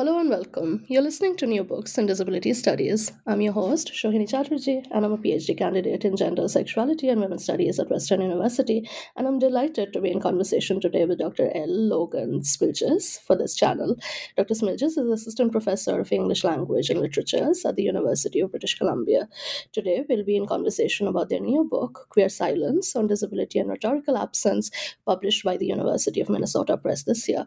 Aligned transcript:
Hello 0.00 0.18
and 0.18 0.30
welcome. 0.30 0.82
You're 0.88 1.02
listening 1.02 1.36
to 1.36 1.46
New 1.46 1.62
Books 1.62 1.98
in 1.98 2.06
Disability 2.06 2.54
Studies. 2.54 3.12
I'm 3.26 3.42
your 3.42 3.52
host, 3.52 3.92
Shohini 3.92 4.26
Chatterjee, 4.26 4.82
and 4.90 5.04
I'm 5.04 5.12
a 5.12 5.18
PhD 5.18 5.54
candidate 5.58 6.06
in 6.06 6.16
gender, 6.16 6.48
sexuality, 6.48 7.10
and 7.10 7.20
women's 7.20 7.44
studies 7.44 7.78
at 7.78 7.90
Western 7.90 8.22
University. 8.22 8.88
And 9.14 9.28
I'm 9.28 9.38
delighted 9.38 9.92
to 9.92 10.00
be 10.00 10.10
in 10.10 10.18
conversation 10.18 10.80
today 10.80 11.04
with 11.04 11.18
Dr. 11.18 11.54
L. 11.54 11.68
Logan 11.68 12.40
Smilges 12.40 13.20
for 13.20 13.36
this 13.36 13.54
channel. 13.54 13.94
Dr. 14.38 14.54
Smilges 14.54 14.96
is 14.96 14.96
Assistant 14.96 15.52
Professor 15.52 16.00
of 16.00 16.10
English 16.10 16.44
Language 16.44 16.88
and 16.88 16.98
Literatures 16.98 17.66
at 17.66 17.76
the 17.76 17.82
University 17.82 18.40
of 18.40 18.52
British 18.52 18.78
Columbia. 18.78 19.28
Today, 19.72 20.06
we'll 20.08 20.24
be 20.24 20.38
in 20.38 20.46
conversation 20.46 21.08
about 21.08 21.28
their 21.28 21.40
new 21.40 21.68
book, 21.70 22.06
Queer 22.08 22.30
Silence 22.30 22.96
on 22.96 23.06
Disability 23.06 23.58
and 23.58 23.68
Rhetorical 23.68 24.16
Absence, 24.16 24.70
published 25.04 25.44
by 25.44 25.58
the 25.58 25.66
University 25.66 26.22
of 26.22 26.30
Minnesota 26.30 26.78
Press 26.78 27.02
this 27.02 27.28
year. 27.28 27.46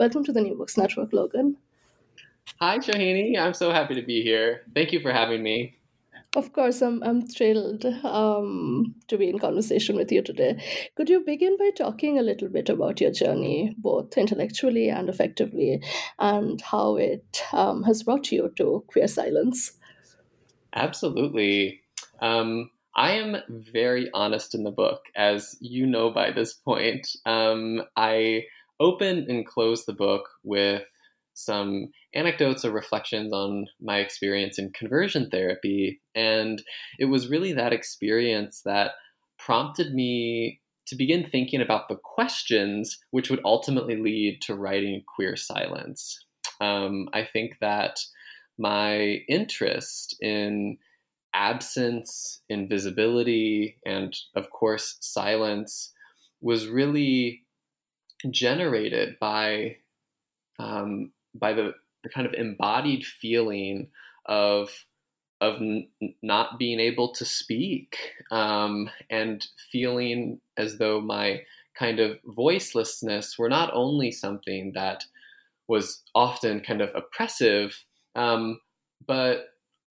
Welcome 0.00 0.24
to 0.24 0.32
the 0.32 0.40
New 0.40 0.56
Books 0.56 0.76
Network, 0.76 1.12
Logan. 1.12 1.58
Hi, 2.60 2.78
Shohini. 2.78 3.38
I'm 3.38 3.54
so 3.54 3.72
happy 3.72 3.94
to 3.94 4.02
be 4.02 4.22
here. 4.22 4.62
Thank 4.74 4.92
you 4.92 5.00
for 5.00 5.12
having 5.12 5.42
me. 5.42 5.78
Of 6.34 6.54
course, 6.54 6.80
I'm, 6.80 7.02
I'm 7.02 7.26
thrilled 7.26 7.84
um, 7.84 8.94
to 9.08 9.18
be 9.18 9.28
in 9.28 9.38
conversation 9.38 9.96
with 9.96 10.10
you 10.10 10.22
today. 10.22 10.62
Could 10.94 11.10
you 11.10 11.20
begin 11.20 11.58
by 11.58 11.70
talking 11.76 12.18
a 12.18 12.22
little 12.22 12.48
bit 12.48 12.70
about 12.70 13.02
your 13.02 13.10
journey, 13.10 13.74
both 13.76 14.16
intellectually 14.16 14.88
and 14.88 15.10
effectively, 15.10 15.82
and 16.18 16.58
how 16.62 16.96
it 16.96 17.42
um, 17.52 17.82
has 17.82 18.02
brought 18.02 18.32
you 18.32 18.50
to 18.56 18.82
queer 18.86 19.08
silence? 19.08 19.72
Absolutely. 20.72 21.82
Um, 22.20 22.70
I 22.96 23.12
am 23.12 23.36
very 23.48 24.10
honest 24.14 24.54
in 24.54 24.64
the 24.64 24.70
book, 24.70 25.02
as 25.14 25.56
you 25.60 25.86
know 25.86 26.10
by 26.10 26.30
this 26.30 26.54
point. 26.54 27.08
Um, 27.26 27.82
I 27.96 28.44
open 28.80 29.26
and 29.28 29.46
close 29.46 29.84
the 29.84 29.92
book 29.92 30.28
with 30.44 30.84
some 31.34 31.88
anecdotes 32.14 32.64
or 32.64 32.70
reflections 32.70 33.32
on 33.32 33.66
my 33.80 33.98
experience 33.98 34.58
in 34.58 34.70
conversion 34.72 35.30
therapy. 35.30 36.00
And 36.14 36.62
it 36.98 37.06
was 37.06 37.30
really 37.30 37.52
that 37.52 37.72
experience 37.72 38.62
that 38.64 38.92
prompted 39.38 39.94
me 39.94 40.60
to 40.86 40.96
begin 40.96 41.24
thinking 41.28 41.60
about 41.60 41.88
the 41.88 41.96
questions 41.96 42.98
which 43.10 43.30
would 43.30 43.40
ultimately 43.44 43.96
lead 43.96 44.40
to 44.42 44.54
writing 44.54 45.02
Queer 45.14 45.36
Silence. 45.36 46.18
Um, 46.60 47.08
I 47.12 47.24
think 47.24 47.58
that 47.60 47.98
my 48.58 49.20
interest 49.28 50.16
in 50.20 50.76
absence, 51.34 52.40
invisibility, 52.48 53.78
and 53.86 54.14
of 54.36 54.50
course, 54.50 54.96
silence 55.00 55.92
was 56.40 56.68
really 56.68 57.44
generated 58.30 59.16
by 59.20 59.76
um, 60.58 61.12
by 61.34 61.52
the, 61.52 61.72
the 62.02 62.08
kind 62.08 62.26
of 62.26 62.34
embodied 62.34 63.04
feeling 63.04 63.88
of 64.26 64.70
of 65.40 65.56
n- 65.56 65.88
not 66.22 66.58
being 66.58 66.78
able 66.80 67.12
to 67.12 67.24
speak 67.24 67.96
um, 68.30 68.88
and 69.10 69.46
feeling 69.72 70.40
as 70.56 70.78
though 70.78 71.00
my 71.00 71.42
kind 71.74 71.98
of 71.98 72.18
voicelessness 72.24 73.38
were 73.38 73.48
not 73.48 73.70
only 73.74 74.12
something 74.12 74.72
that 74.74 75.04
was 75.68 76.02
often 76.14 76.60
kind 76.60 76.80
of 76.80 76.90
oppressive, 76.94 77.84
um, 78.14 78.60
but 79.06 79.46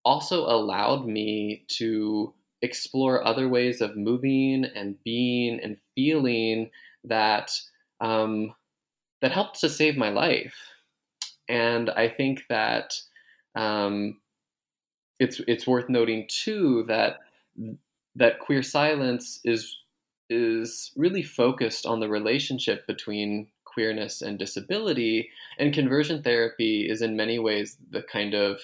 also 0.04 0.42
allowed 0.42 1.06
me 1.06 1.64
to 1.68 2.34
explore 2.62 3.26
other 3.26 3.48
ways 3.48 3.80
of 3.80 3.96
moving 3.96 4.64
and 4.64 5.02
being 5.04 5.60
and 5.60 5.78
feeling 5.94 6.70
that 7.04 7.50
um, 8.00 8.54
that 9.22 9.32
helped 9.32 9.60
to 9.60 9.68
save 9.68 9.96
my 9.96 10.10
life 10.10 10.54
and 11.50 11.90
I 11.90 12.08
think 12.08 12.44
that 12.48 12.94
um, 13.56 14.20
it's 15.18 15.40
it's 15.48 15.66
worth 15.66 15.88
noting 15.88 16.26
too 16.28 16.84
that 16.86 17.18
that 18.14 18.38
queer 18.38 18.62
silence 18.62 19.40
is 19.44 19.76
is 20.30 20.92
really 20.96 21.24
focused 21.24 21.84
on 21.86 21.98
the 21.98 22.08
relationship 22.08 22.86
between 22.86 23.48
queerness 23.64 24.22
and 24.22 24.38
disability, 24.38 25.28
and 25.58 25.74
conversion 25.74 26.22
therapy 26.22 26.88
is 26.88 27.02
in 27.02 27.16
many 27.16 27.38
ways 27.38 27.76
the 27.90 28.02
kind 28.02 28.34
of 28.34 28.60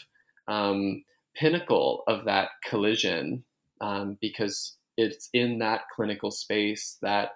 um, 0.46 1.02
pinnacle 1.34 2.04
of 2.06 2.24
that 2.24 2.50
collision 2.64 3.42
um, 3.80 4.16
because 4.20 4.76
it's 4.96 5.28
in 5.32 5.58
that 5.58 5.82
clinical 5.94 6.30
space 6.30 6.98
that 7.02 7.32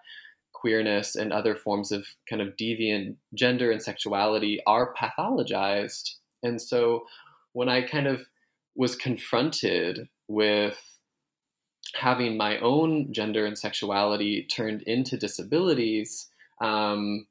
queerness 0.60 1.16
and 1.16 1.32
other 1.32 1.56
forms 1.56 1.90
of 1.90 2.06
kind 2.28 2.42
of 2.42 2.56
deviant 2.56 3.16
gender 3.34 3.70
and 3.70 3.82
sexuality 3.82 4.60
are 4.66 4.94
pathologized. 4.94 6.16
And 6.42 6.60
so 6.60 7.04
when 7.52 7.68
I 7.68 7.82
kind 7.82 8.06
of 8.06 8.22
was 8.76 8.94
confronted 8.94 10.08
with 10.28 10.78
having 11.94 12.36
my 12.36 12.58
own 12.58 13.12
gender 13.12 13.46
and 13.46 13.58
sexuality 13.58 14.44
turned 14.44 14.82
into 14.82 15.16
disabilities, 15.16 16.28
um, 16.60 17.26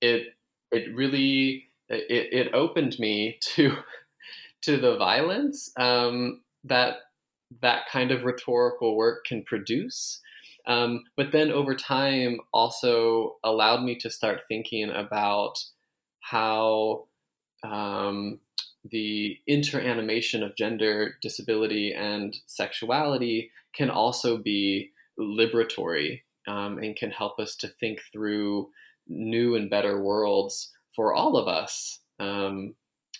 it 0.00 0.34
it 0.72 0.94
really 0.94 1.68
it, 1.88 2.46
it 2.46 2.54
opened 2.54 2.98
me 2.98 3.38
to 3.40 3.76
to 4.62 4.78
the 4.78 4.96
violence 4.96 5.70
um, 5.78 6.40
that 6.64 6.96
that 7.62 7.82
kind 7.90 8.10
of 8.10 8.24
rhetorical 8.24 8.96
work 8.96 9.24
can 9.24 9.42
produce 9.42 10.20
um, 10.70 11.02
but 11.16 11.32
then 11.32 11.50
over 11.50 11.74
time, 11.74 12.38
also 12.54 13.38
allowed 13.42 13.82
me 13.82 13.96
to 13.96 14.08
start 14.08 14.42
thinking 14.46 14.88
about 14.88 15.58
how 16.20 17.06
um, 17.64 18.38
the 18.88 19.36
interanimation 19.48 20.44
of 20.44 20.56
gender, 20.56 21.16
disability, 21.22 21.92
and 21.92 22.36
sexuality 22.46 23.50
can 23.74 23.90
also 23.90 24.38
be 24.38 24.92
liberatory 25.18 26.20
um, 26.46 26.78
and 26.78 26.94
can 26.94 27.10
help 27.10 27.40
us 27.40 27.56
to 27.56 27.68
think 27.80 27.98
through 28.12 28.68
new 29.08 29.56
and 29.56 29.70
better 29.70 30.00
worlds 30.00 30.70
for 30.94 31.12
all 31.12 31.36
of 31.36 31.48
us. 31.48 31.98
Um, 32.20 32.76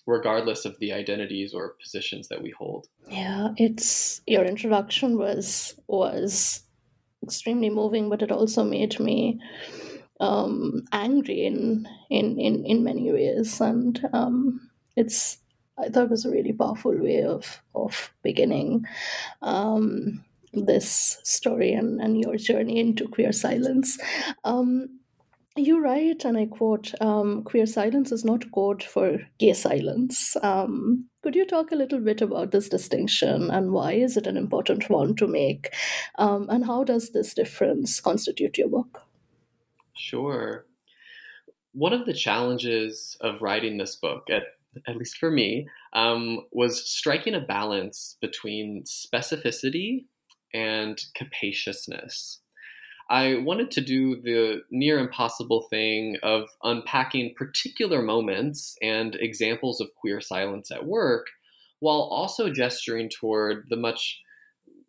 regardless 0.06 0.64
of 0.64 0.78
the 0.78 0.92
identities 0.92 1.52
or 1.52 1.76
positions 1.80 2.28
that 2.28 2.42
we 2.42 2.50
hold 2.50 2.88
yeah 3.08 3.48
it's 3.58 4.22
your 4.26 4.44
introduction 4.44 5.18
was 5.18 5.74
was 5.86 6.62
extremely 7.22 7.70
moving, 7.70 8.08
but 8.08 8.22
it 8.22 8.32
also 8.32 8.64
made 8.64 8.98
me 9.00 9.40
um, 10.20 10.84
angry 10.92 11.46
in, 11.46 11.88
in 12.10 12.38
in 12.38 12.64
in 12.64 12.84
many 12.84 13.10
ways, 13.12 13.60
and 13.60 14.00
um, 14.12 14.70
it's 14.96 15.38
I 15.78 15.88
thought 15.88 16.04
it 16.04 16.10
was 16.10 16.24
a 16.26 16.30
really 16.30 16.52
powerful 16.52 16.96
way 16.96 17.22
of 17.24 17.62
of 17.74 18.12
beginning 18.22 18.84
um, 19.42 20.24
this 20.52 21.18
story 21.24 21.72
and, 21.72 22.00
and 22.00 22.20
your 22.20 22.36
journey 22.36 22.80
into 22.80 23.08
queer 23.08 23.32
silence. 23.32 23.98
Um, 24.44 24.99
you 25.56 25.82
write, 25.82 26.24
and 26.24 26.38
I 26.38 26.46
quote, 26.46 26.92
um, 27.00 27.42
queer 27.42 27.66
silence 27.66 28.12
is 28.12 28.24
not 28.24 28.50
code 28.52 28.82
for 28.82 29.18
gay 29.38 29.52
silence. 29.52 30.36
Um, 30.42 31.08
could 31.22 31.34
you 31.34 31.44
talk 31.44 31.72
a 31.72 31.76
little 31.76 32.00
bit 32.00 32.22
about 32.22 32.50
this 32.52 32.68
distinction 32.68 33.50
and 33.50 33.72
why 33.72 33.92
is 33.92 34.16
it 34.16 34.26
an 34.26 34.36
important 34.36 34.88
one 34.88 35.16
to 35.16 35.26
make? 35.26 35.74
Um, 36.18 36.48
and 36.48 36.64
how 36.64 36.84
does 36.84 37.10
this 37.10 37.34
difference 37.34 38.00
constitute 38.00 38.58
your 38.58 38.68
book? 38.68 39.02
Sure. 39.96 40.66
one 41.72 41.92
of 41.92 42.06
the 42.06 42.14
challenges 42.14 43.16
of 43.20 43.42
writing 43.42 43.76
this 43.76 43.96
book, 43.96 44.24
at, 44.30 44.44
at 44.88 44.96
least 44.96 45.18
for 45.18 45.30
me, 45.30 45.68
um, 45.92 46.40
was 46.52 46.90
striking 46.90 47.34
a 47.34 47.40
balance 47.40 48.16
between 48.20 48.84
specificity 48.84 50.06
and 50.52 51.00
capaciousness. 51.14 52.40
I 53.10 53.38
wanted 53.38 53.72
to 53.72 53.80
do 53.80 54.20
the 54.22 54.62
near 54.70 55.00
impossible 55.00 55.66
thing 55.68 56.16
of 56.22 56.44
unpacking 56.62 57.34
particular 57.36 58.02
moments 58.02 58.76
and 58.80 59.16
examples 59.16 59.80
of 59.80 59.92
queer 59.96 60.20
silence 60.20 60.70
at 60.70 60.86
work 60.86 61.26
while 61.80 62.02
also 62.02 62.52
gesturing 62.52 63.10
toward 63.10 63.66
the 63.68 63.76
much 63.76 64.20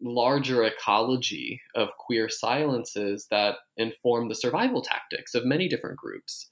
larger 0.03 0.63
ecology 0.63 1.61
of 1.75 1.89
queer 1.97 2.29
silences 2.29 3.27
that 3.31 3.55
inform 3.77 4.29
the 4.29 4.35
survival 4.35 4.83
tactics 4.83 5.33
of 5.33 5.43
many 5.43 5.67
different 5.67 5.97
groups. 5.97 6.47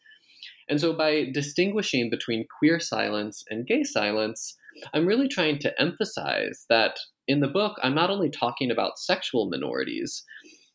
And 0.69 0.81
so, 0.81 0.93
by 0.93 1.25
distinguishing 1.31 2.09
between 2.09 2.47
queer 2.59 2.79
silence 2.79 3.43
and 3.49 3.67
gay 3.67 3.83
silence, 3.83 4.55
I'm 4.93 5.05
really 5.05 5.27
trying 5.27 5.59
to 5.59 5.81
emphasize 5.81 6.65
that 6.69 6.99
in 7.27 7.41
the 7.41 7.47
book, 7.47 7.77
I'm 7.83 7.95
not 7.95 8.09
only 8.09 8.29
talking 8.29 8.71
about 8.71 8.97
sexual 8.97 9.49
minorities, 9.49 10.23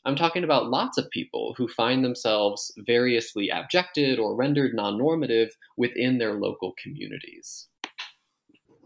I'm 0.05 0.17
talking 0.17 0.45
about 0.45 0.69
lots 0.71 0.99
of 0.99 1.09
people 1.11 1.55
who 1.57 1.67
find 1.69 2.05
themselves 2.05 2.73
variously 2.87 3.51
abjected 3.51 4.19
or 4.19 4.35
rendered 4.35 4.75
non 4.75 4.99
normative 4.99 5.57
within 5.77 6.19
their 6.19 6.35
local 6.35 6.75
communities. 6.83 7.69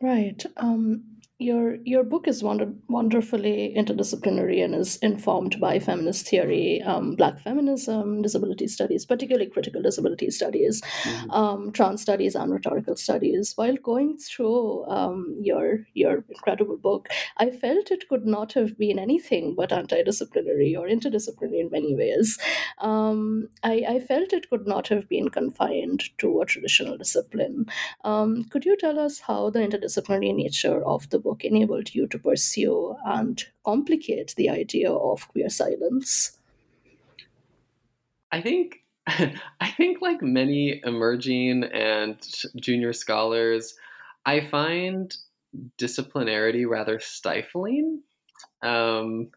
Right. 0.01 0.45
Um, 0.59 1.03
your 1.39 1.77
your 1.85 2.03
book 2.03 2.27
is 2.27 2.43
wonder, 2.43 2.73
wonderfully 2.89 3.73
interdisciplinary 3.77 4.65
and 4.65 4.75
is 4.75 4.97
informed 4.97 5.61
by 5.61 5.79
feminist 5.79 6.27
theory, 6.27 6.83
um, 6.83 7.15
Black 7.15 7.39
feminism, 7.39 8.23
disability 8.23 8.67
studies, 8.67 9.07
particularly 9.07 9.49
critical 9.49 9.81
disability 9.81 10.31
studies, 10.31 10.81
mm-hmm. 10.81 11.31
um, 11.31 11.71
trans 11.71 12.03
studies, 12.03 12.35
and 12.35 12.53
rhetorical 12.53 12.97
studies. 12.97 13.53
While 13.55 13.77
going 13.77 14.19
through 14.19 14.85
um, 14.87 15.37
your 15.41 15.87
your 15.95 16.25
incredible 16.29 16.77
book, 16.77 17.09
I 17.37 17.51
felt 17.51 17.93
it 17.93 18.09
could 18.09 18.27
not 18.27 18.53
have 18.55 18.77
been 18.77 18.99
anything 18.99 19.55
but 19.55 19.71
antidisciplinary 19.71 20.77
or 20.77 20.89
interdisciplinary 20.89 21.61
in 21.61 21.71
many 21.71 21.95
ways. 21.95 22.37
Um, 22.79 23.49
I, 23.63 23.85
I, 23.89 24.01
felt 24.01 24.33
it 24.33 24.49
could 24.51 24.67
not 24.67 24.89
have 24.89 25.09
been 25.09 25.29
confined 25.29 26.05
to 26.19 26.41
a 26.41 26.47
traditional 26.47 26.97
discipline. 26.97 27.67
Um, 28.05 28.45
could 28.45 28.65
you 28.65 28.77
tell 28.77 28.99
us 28.99 29.21
how 29.21 29.51
the 29.51 29.59
interdisciplinary 29.61 30.35
nature 30.35 30.83
of 30.85 31.09
the 31.11 31.19
book 31.19 31.28
enabled 31.41 31.95
you 31.95 32.07
to 32.09 32.19
pursue 32.19 32.97
and 33.05 33.45
complicate 33.65 34.35
the 34.37 34.51
idea 34.51 34.93
of 34.93 35.29
queer 35.29 35.49
silence? 35.49 36.39
I 38.31 38.41
think 38.41 38.83
I 39.07 39.71
think 39.77 40.01
like 40.01 40.23
many 40.23 40.81
emerging 40.85 41.65
and 41.65 42.17
junior 42.57 42.93
scholars, 42.93 43.75
I 44.27 44.41
find 44.41 45.15
disciplinarity 45.79 46.69
rather 46.69 47.01
stifling. 47.01 48.03
Um, 48.63 49.31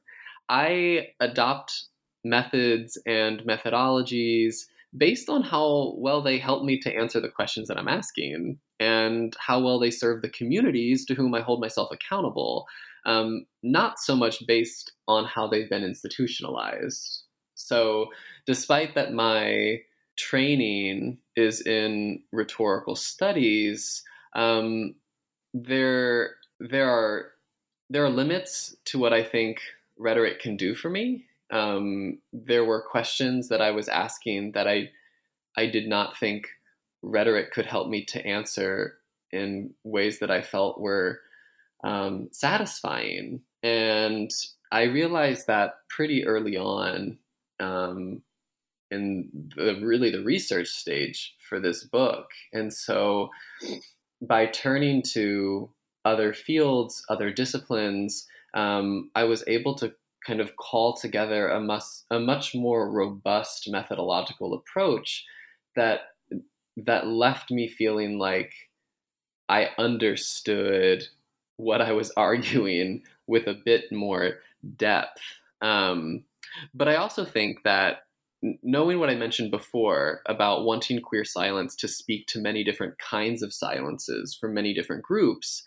I 0.49 1.09
adopt 1.19 1.85
methods 2.23 2.97
and 3.05 3.41
methodologies 3.41 4.65
based 4.95 5.29
on 5.29 5.41
how 5.41 5.93
well 5.97 6.21
they 6.21 6.37
help 6.37 6.63
me 6.63 6.77
to 6.79 6.93
answer 6.93 7.21
the 7.21 7.29
questions 7.29 7.67
that 7.69 7.77
I'm 7.77 7.87
asking 7.87 8.59
and 8.81 9.35
how 9.39 9.59
well 9.59 9.77
they 9.77 9.91
serve 9.91 10.23
the 10.23 10.29
communities 10.29 11.05
to 11.05 11.13
whom 11.13 11.35
I 11.35 11.41
hold 11.41 11.61
myself 11.61 11.89
accountable, 11.91 12.65
um, 13.05 13.45
not 13.61 13.99
so 13.99 14.15
much 14.15 14.45
based 14.47 14.93
on 15.07 15.23
how 15.25 15.47
they've 15.47 15.69
been 15.69 15.83
institutionalized. 15.83 17.21
So, 17.53 18.07
despite 18.47 18.95
that 18.95 19.13
my 19.13 19.81
training 20.17 21.19
is 21.35 21.61
in 21.61 22.23
rhetorical 22.31 22.95
studies, 22.95 24.03
um, 24.33 24.95
there 25.53 26.37
there 26.59 26.89
are 26.89 27.33
there 27.91 28.03
are 28.03 28.09
limits 28.09 28.75
to 28.85 28.97
what 28.97 29.13
I 29.13 29.23
think 29.23 29.59
rhetoric 29.95 30.39
can 30.39 30.57
do 30.57 30.73
for 30.73 30.89
me. 30.89 31.25
Um, 31.51 32.17
there 32.33 32.65
were 32.65 32.81
questions 32.81 33.49
that 33.49 33.61
I 33.61 33.69
was 33.69 33.87
asking 33.87 34.53
that 34.53 34.67
I 34.67 34.89
I 35.55 35.67
did 35.67 35.87
not 35.87 36.17
think 36.17 36.47
rhetoric 37.01 37.51
could 37.51 37.65
help 37.65 37.89
me 37.89 38.05
to 38.05 38.25
answer 38.25 38.95
in 39.31 39.73
ways 39.83 40.19
that 40.19 40.31
I 40.31 40.41
felt 40.41 40.79
were 40.79 41.19
um, 41.83 42.29
satisfying. 42.31 43.41
And 43.63 44.29
I 44.71 44.83
realized 44.83 45.47
that 45.47 45.75
pretty 45.89 46.25
early 46.25 46.57
on 46.57 47.17
um, 47.59 48.21
in 48.89 49.29
the 49.55 49.79
really 49.81 50.11
the 50.11 50.23
research 50.23 50.67
stage 50.67 51.35
for 51.47 51.59
this 51.59 51.83
book. 51.83 52.27
And 52.53 52.73
so 52.73 53.29
by 54.21 54.47
turning 54.47 55.01
to 55.13 55.69
other 56.03 56.33
fields, 56.33 57.03
other 57.09 57.31
disciplines, 57.31 58.27
um, 58.53 59.09
I 59.15 59.23
was 59.23 59.43
able 59.47 59.75
to 59.75 59.93
kind 60.25 60.39
of 60.39 60.55
call 60.55 60.95
together 60.95 61.49
a, 61.49 61.59
mus- 61.59 62.05
a 62.11 62.19
much 62.19 62.53
more 62.53 62.91
robust 62.91 63.67
methodological 63.69 64.53
approach 64.53 65.25
that 65.75 66.01
that 66.77 67.07
left 67.07 67.51
me 67.51 67.67
feeling 67.67 68.17
like 68.17 68.53
I 69.49 69.69
understood 69.77 71.03
what 71.57 71.81
I 71.81 71.91
was 71.91 72.11
arguing 72.17 73.03
with 73.27 73.47
a 73.47 73.53
bit 73.65 73.91
more 73.91 74.35
depth. 74.77 75.21
Um, 75.61 76.23
but 76.73 76.87
I 76.87 76.95
also 76.95 77.25
think 77.25 77.63
that 77.63 78.03
knowing 78.63 78.99
what 78.99 79.09
I 79.09 79.15
mentioned 79.15 79.51
before 79.51 80.21
about 80.25 80.65
wanting 80.65 80.99
queer 81.01 81.23
silence 81.23 81.75
to 81.77 81.87
speak 81.87 82.27
to 82.27 82.41
many 82.41 82.63
different 82.63 82.97
kinds 82.97 83.43
of 83.43 83.53
silences 83.53 84.35
from 84.35 84.53
many 84.53 84.73
different 84.73 85.03
groups, 85.03 85.63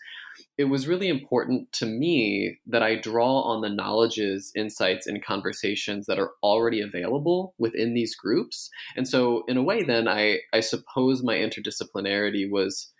it 0.57 0.65
was 0.65 0.87
really 0.87 1.07
important 1.07 1.71
to 1.73 1.85
me 1.85 2.59
that 2.67 2.83
I 2.83 2.95
draw 2.95 3.41
on 3.41 3.61
the 3.61 3.69
knowledges, 3.69 4.51
insights, 4.55 5.07
and 5.07 5.23
conversations 5.23 6.05
that 6.07 6.19
are 6.19 6.31
already 6.43 6.81
available 6.81 7.53
within 7.57 7.93
these 7.93 8.15
groups. 8.15 8.69
And 8.95 9.07
so, 9.07 9.43
in 9.47 9.57
a 9.57 9.63
way, 9.63 9.83
then 9.83 10.07
I, 10.07 10.39
I 10.53 10.61
suppose 10.61 11.23
my 11.23 11.35
interdisciplinarity 11.35 12.49
was 12.49 12.91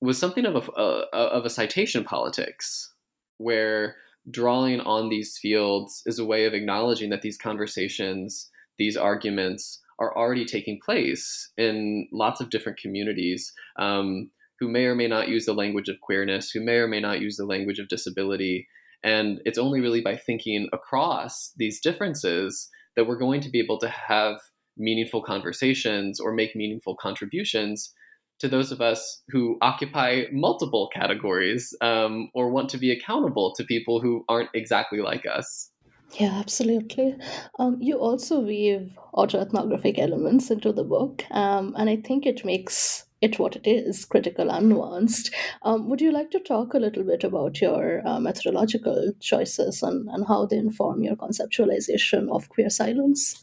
was 0.00 0.18
something 0.18 0.44
of 0.44 0.70
a, 0.76 0.80
a 0.80 1.16
of 1.16 1.44
a 1.44 1.50
citation 1.50 2.04
politics, 2.04 2.92
where 3.38 3.96
drawing 4.30 4.80
on 4.80 5.08
these 5.08 5.38
fields 5.38 6.02
is 6.06 6.18
a 6.18 6.24
way 6.24 6.44
of 6.44 6.54
acknowledging 6.54 7.10
that 7.10 7.22
these 7.22 7.38
conversations, 7.38 8.50
these 8.78 8.96
arguments, 8.96 9.80
are 9.98 10.16
already 10.16 10.44
taking 10.44 10.78
place 10.84 11.50
in 11.56 12.08
lots 12.12 12.40
of 12.40 12.50
different 12.50 12.78
communities. 12.78 13.52
Um, 13.78 14.30
who 14.58 14.68
may 14.68 14.84
or 14.84 14.94
may 14.94 15.08
not 15.08 15.28
use 15.28 15.44
the 15.46 15.54
language 15.54 15.88
of 15.88 16.00
queerness, 16.00 16.50
who 16.50 16.64
may 16.64 16.76
or 16.76 16.88
may 16.88 17.00
not 17.00 17.20
use 17.20 17.36
the 17.36 17.44
language 17.44 17.78
of 17.78 17.88
disability. 17.88 18.66
And 19.02 19.40
it's 19.44 19.58
only 19.58 19.80
really 19.80 20.00
by 20.00 20.16
thinking 20.16 20.68
across 20.72 21.52
these 21.56 21.80
differences 21.80 22.68
that 22.96 23.06
we're 23.06 23.18
going 23.18 23.40
to 23.42 23.50
be 23.50 23.60
able 23.60 23.78
to 23.78 23.88
have 23.88 24.38
meaningful 24.76 25.22
conversations 25.22 26.20
or 26.20 26.32
make 26.32 26.56
meaningful 26.56 26.96
contributions 26.96 27.92
to 28.38 28.48
those 28.48 28.70
of 28.70 28.80
us 28.80 29.22
who 29.28 29.56
occupy 29.62 30.24
multiple 30.32 30.90
categories 30.92 31.74
um, 31.80 32.30
or 32.34 32.50
want 32.50 32.68
to 32.70 32.78
be 32.78 32.90
accountable 32.90 33.54
to 33.56 33.64
people 33.64 34.00
who 34.00 34.24
aren't 34.28 34.50
exactly 34.54 35.00
like 35.00 35.24
us. 35.26 35.70
Yeah, 36.12 36.38
absolutely. 36.38 37.16
Um, 37.58 37.78
you 37.80 37.98
also 37.98 38.40
weave 38.40 38.96
autoethnographic 39.14 39.98
elements 39.98 40.50
into 40.50 40.72
the 40.72 40.84
book, 40.84 41.24
um, 41.30 41.74
and 41.76 41.90
I 41.90 41.96
think 41.96 42.26
it 42.26 42.44
makes 42.44 43.05
it 43.20 43.38
what 43.38 43.56
it 43.56 43.66
is, 43.66 44.04
critical 44.04 44.50
and 44.50 44.70
nuanced. 44.72 45.32
Um, 45.62 45.88
would 45.88 46.00
you 46.00 46.12
like 46.12 46.30
to 46.32 46.40
talk 46.40 46.74
a 46.74 46.78
little 46.78 47.02
bit 47.02 47.24
about 47.24 47.60
your 47.60 48.06
uh, 48.06 48.20
methodological 48.20 49.12
choices 49.20 49.82
and, 49.82 50.08
and 50.10 50.26
how 50.26 50.46
they 50.46 50.56
inform 50.56 51.02
your 51.02 51.16
conceptualization 51.16 52.28
of 52.30 52.48
queer 52.48 52.70
silence? 52.70 53.42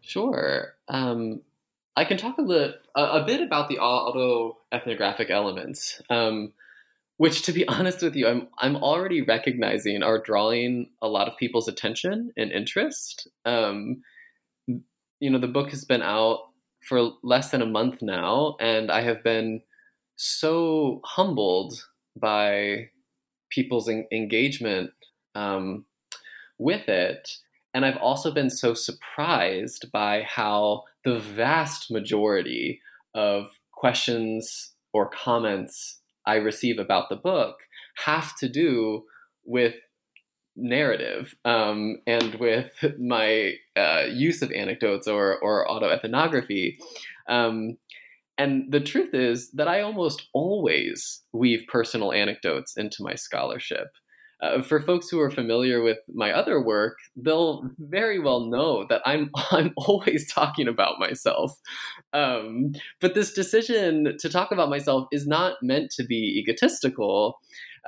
Sure. 0.00 0.74
Um, 0.88 1.42
I 1.96 2.04
can 2.04 2.16
talk 2.16 2.38
a, 2.38 2.42
li- 2.42 2.74
a, 2.94 3.02
a, 3.02 3.24
bit 3.24 3.40
about 3.40 3.68
the 3.68 3.78
auto 3.78 4.58
ethnographic 4.70 5.30
elements, 5.30 6.02
um, 6.10 6.52
which, 7.16 7.42
to 7.42 7.52
be 7.52 7.66
honest 7.68 8.02
with 8.02 8.14
you, 8.14 8.28
I'm 8.28 8.48
I'm 8.58 8.76
already 8.76 9.22
recognizing 9.22 10.02
are 10.02 10.22
drawing 10.22 10.90
a 11.00 11.08
lot 11.08 11.28
of 11.28 11.36
people's 11.38 11.68
attention 11.68 12.32
and 12.36 12.52
interest. 12.52 13.28
Um, 13.44 14.02
you 14.66 15.30
know, 15.30 15.38
the 15.38 15.48
book 15.48 15.70
has 15.70 15.84
been 15.84 16.02
out 16.02 16.40
for 16.88 17.12
less 17.22 17.50
than 17.50 17.62
a 17.62 17.66
month 17.66 18.02
now, 18.02 18.56
and 18.60 18.90
I 18.90 19.00
have 19.02 19.22
been 19.22 19.62
so 20.16 21.00
humbled 21.04 21.74
by 22.14 22.90
people's 23.50 23.88
en- 23.88 24.06
engagement 24.12 24.90
um, 25.34 25.84
with 26.58 26.88
it. 26.88 27.28
And 27.74 27.84
I've 27.84 27.98
also 27.98 28.32
been 28.32 28.50
so 28.50 28.72
surprised 28.72 29.92
by 29.92 30.22
how 30.22 30.84
the 31.04 31.18
vast 31.18 31.90
majority 31.90 32.80
of 33.14 33.48
questions 33.72 34.72
or 34.92 35.10
comments 35.10 36.00
I 36.24 36.36
receive 36.36 36.78
about 36.78 37.08
the 37.08 37.16
book 37.16 37.56
have 38.04 38.36
to 38.38 38.48
do 38.48 39.04
with 39.44 39.74
narrative 40.56 41.34
um, 41.44 41.98
and 42.06 42.34
with 42.36 42.72
my 42.98 43.54
uh, 43.76 44.04
use 44.08 44.42
of 44.42 44.52
anecdotes 44.52 45.06
or, 45.06 45.38
or 45.38 45.66
autoethnography. 45.66 46.76
Um, 47.28 47.76
and 48.38 48.70
the 48.70 48.80
truth 48.80 49.14
is 49.14 49.50
that 49.52 49.68
I 49.68 49.80
almost 49.80 50.28
always 50.34 51.22
weave 51.32 51.64
personal 51.68 52.12
anecdotes 52.12 52.76
into 52.76 53.02
my 53.02 53.14
scholarship. 53.14 53.88
Uh, 54.42 54.60
for 54.60 54.82
folks 54.82 55.08
who 55.08 55.18
are 55.18 55.30
familiar 55.30 55.82
with 55.82 55.96
my 56.12 56.30
other 56.30 56.62
work, 56.62 56.98
they'll 57.16 57.70
very 57.78 58.18
well 58.18 58.40
know 58.40 58.84
that 58.90 59.00
I'm 59.06 59.30
I'm 59.50 59.72
always 59.78 60.30
talking 60.30 60.68
about 60.68 60.98
myself. 60.98 61.58
Um, 62.12 62.72
but 63.00 63.14
this 63.14 63.32
decision 63.32 64.14
to 64.18 64.28
talk 64.28 64.52
about 64.52 64.68
myself 64.68 65.08
is 65.10 65.26
not 65.26 65.54
meant 65.62 65.90
to 65.92 66.04
be 66.04 66.38
egotistical. 66.38 67.38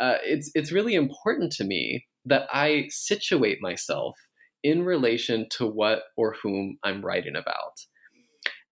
Uh, 0.00 0.14
it's 0.22 0.50
it's 0.54 0.72
really 0.72 0.94
important 0.94 1.52
to 1.52 1.64
me 1.64 2.06
that 2.28 2.49
I 2.52 2.87
situate 2.90 3.58
myself 3.61 4.16
in 4.62 4.82
relation 4.82 5.47
to 5.50 5.66
what 5.66 6.02
or 6.16 6.37
whom 6.42 6.78
I'm 6.82 7.04
writing 7.04 7.37
about. 7.37 7.87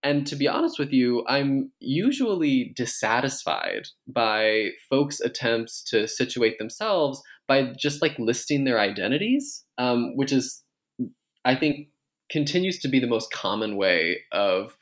And 0.02 0.26
to 0.28 0.36
be 0.36 0.46
honest 0.46 0.78
with 0.78 0.92
you, 0.92 1.24
I'm 1.26 1.72
usually 1.80 2.72
dissatisfied 2.76 3.88
by 4.06 4.68
folks' 4.88 5.20
attempts 5.20 5.82
to 5.84 6.06
situate 6.06 6.58
themselves 6.58 7.20
by 7.48 7.72
just 7.78 8.02
like 8.02 8.18
listing 8.18 8.64
their 8.64 8.78
identities, 8.78 9.64
um, 9.78 10.16
which 10.16 10.32
is, 10.32 10.62
I 11.44 11.56
think, 11.56 11.88
continues 12.30 12.78
to 12.80 12.88
be 12.88 13.00
the 13.00 13.06
most 13.06 13.32
common 13.32 13.76
way 13.76 14.18
of 14.32 14.76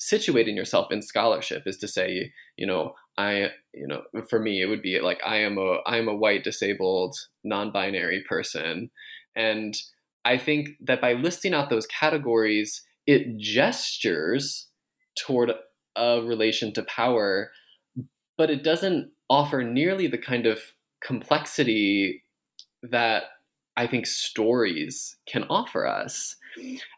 situating 0.00 0.56
yourself 0.56 0.90
in 0.90 1.02
scholarship 1.02 1.64
is 1.66 1.76
to 1.78 1.88
say, 1.88 2.32
you 2.56 2.66
know, 2.66 2.94
I, 3.16 3.50
you 3.72 3.86
know, 3.86 4.02
for 4.28 4.40
me, 4.40 4.60
it 4.60 4.66
would 4.66 4.82
be 4.82 5.00
like 5.00 5.20
I 5.24 5.36
am 5.38 5.58
a 5.58 5.78
I 5.86 5.98
am 5.98 6.08
a 6.08 6.16
white 6.16 6.44
disabled 6.44 7.16
non-binary 7.44 8.24
person, 8.28 8.90
and 9.36 9.76
I 10.24 10.38
think 10.38 10.70
that 10.80 11.00
by 11.00 11.12
listing 11.12 11.54
out 11.54 11.70
those 11.70 11.86
categories, 11.86 12.82
it 13.06 13.36
gestures 13.38 14.68
toward 15.18 15.52
a 15.96 16.22
relation 16.22 16.72
to 16.72 16.82
power, 16.82 17.50
but 18.36 18.50
it 18.50 18.64
doesn't 18.64 19.10
offer 19.30 19.62
nearly 19.62 20.06
the 20.06 20.18
kind 20.18 20.46
of 20.46 20.58
complexity 21.02 22.22
that 22.82 23.24
I 23.76 23.86
think 23.86 24.06
stories 24.06 25.16
can 25.26 25.44
offer 25.44 25.86
us. 25.86 26.36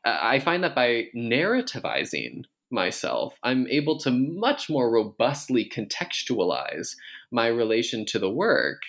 I 0.04 0.38
find 0.40 0.62
that 0.64 0.74
by 0.74 1.06
narrativizing 1.16 2.44
myself, 2.70 3.34
I'm 3.42 3.66
able 3.68 3.98
to 4.00 4.10
much 4.10 4.68
more 4.68 4.90
robustly 4.90 5.70
contextualize 5.74 6.96
my 7.30 7.46
relation 7.46 8.04
to 8.06 8.18
the 8.18 8.30
work. 8.30 8.82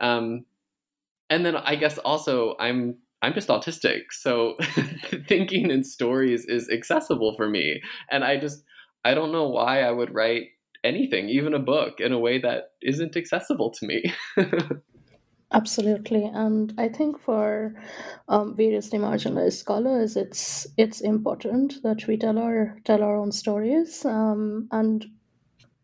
Um, 0.00 0.44
and 1.30 1.44
then 1.44 1.56
I 1.56 1.76
guess 1.76 1.98
also 1.98 2.56
I'm 2.58 2.98
I'm 3.22 3.32
just 3.32 3.48
autistic, 3.48 4.02
so 4.10 4.54
thinking 5.28 5.70
in 5.70 5.82
stories 5.82 6.44
is 6.44 6.68
accessible 6.68 7.34
for 7.36 7.48
me, 7.48 7.80
and 8.10 8.22
I 8.22 8.36
just 8.36 8.62
I 9.04 9.14
don't 9.14 9.32
know 9.32 9.48
why 9.48 9.80
I 9.82 9.90
would 9.90 10.14
write 10.14 10.48
anything, 10.84 11.30
even 11.30 11.54
a 11.54 11.58
book, 11.58 12.00
in 12.00 12.12
a 12.12 12.18
way 12.18 12.38
that 12.40 12.72
isn't 12.82 13.16
accessible 13.16 13.70
to 13.70 13.86
me. 13.86 14.12
Absolutely, 15.54 16.24
and 16.24 16.74
I 16.76 16.88
think 16.88 17.18
for 17.18 17.74
um, 18.28 18.54
various 18.56 18.90
demarginalized 18.90 19.54
scholars, 19.54 20.16
it's 20.18 20.66
it's 20.76 21.00
important 21.00 21.80
that 21.82 22.06
we 22.06 22.18
tell 22.18 22.38
our 22.38 22.78
tell 22.84 23.02
our 23.02 23.16
own 23.16 23.32
stories, 23.32 24.04
um, 24.04 24.68
and 24.70 25.06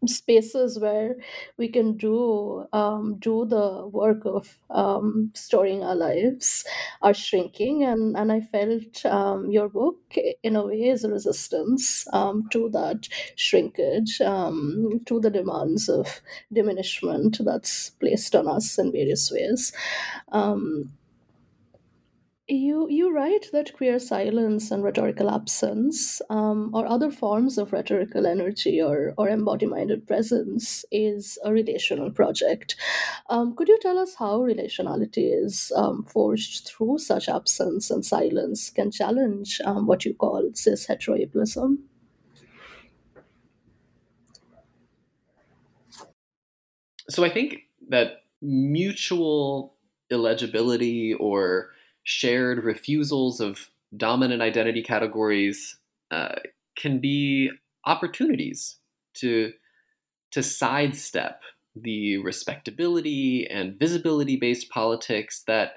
spaces 0.06 0.78
where 0.78 1.16
we 1.58 1.68
can 1.68 1.96
do 1.96 2.66
um, 2.72 3.16
do 3.18 3.44
the 3.44 3.86
work 3.88 4.24
of 4.24 4.58
um, 4.70 5.30
storing 5.34 5.82
our 5.82 5.94
lives 5.94 6.64
are 7.02 7.14
shrinking 7.14 7.84
and 7.84 8.16
and 8.16 8.32
I 8.32 8.40
felt 8.40 9.04
um, 9.06 9.50
your 9.50 9.68
book 9.68 9.98
in 10.42 10.56
a 10.56 10.64
way 10.66 10.82
is 10.88 11.04
a 11.04 11.10
resistance 11.10 12.06
um, 12.12 12.48
to 12.50 12.68
that 12.70 13.08
shrinkage 13.36 14.20
um, 14.20 15.00
to 15.06 15.20
the 15.20 15.30
demands 15.30 15.88
of 15.88 16.20
diminishment 16.52 17.38
that's 17.44 17.90
placed 17.90 18.34
on 18.34 18.48
us 18.48 18.78
in 18.78 18.92
various 18.92 19.30
ways. 19.30 19.72
Um, 20.32 20.92
you 22.50 22.88
you 22.90 23.14
write 23.14 23.46
that 23.52 23.72
queer 23.72 23.98
silence 23.98 24.70
and 24.70 24.82
rhetorical 24.82 25.30
absence, 25.30 26.20
um, 26.30 26.70
or 26.74 26.86
other 26.86 27.10
forms 27.10 27.58
of 27.58 27.72
rhetorical 27.72 28.26
energy 28.26 28.82
or 28.82 29.14
or 29.16 29.28
embody-minded 29.28 30.06
presence, 30.06 30.84
is 30.90 31.38
a 31.44 31.52
relational 31.52 32.10
project. 32.10 32.76
Um, 33.28 33.54
could 33.54 33.68
you 33.68 33.78
tell 33.80 33.98
us 33.98 34.14
how 34.16 34.40
relationality 34.40 35.30
is 35.44 35.72
um, 35.76 36.04
forged 36.04 36.66
through 36.68 36.98
such 36.98 37.28
absence 37.28 37.90
and 37.90 38.04
silence 38.04 38.70
can 38.70 38.90
challenge 38.90 39.60
um, 39.64 39.86
what 39.86 40.04
you 40.04 40.14
call 40.14 40.50
cis 40.54 40.86
heteroableism? 40.86 41.78
So 47.08 47.24
I 47.24 47.28
think 47.28 47.66
that 47.88 48.22
mutual 48.40 49.74
illegibility 50.10 51.14
or 51.14 51.70
shared 52.10 52.64
refusals 52.64 53.40
of 53.40 53.70
dominant 53.96 54.42
identity 54.42 54.82
categories 54.82 55.78
uh, 56.10 56.34
can 56.76 56.98
be 56.98 57.50
opportunities 57.86 58.78
to 59.14 59.52
to 60.32 60.42
sidestep 60.42 61.40
the 61.76 62.18
respectability 62.18 63.46
and 63.48 63.78
visibility 63.78 64.36
based 64.36 64.68
politics 64.70 65.44
that 65.46 65.74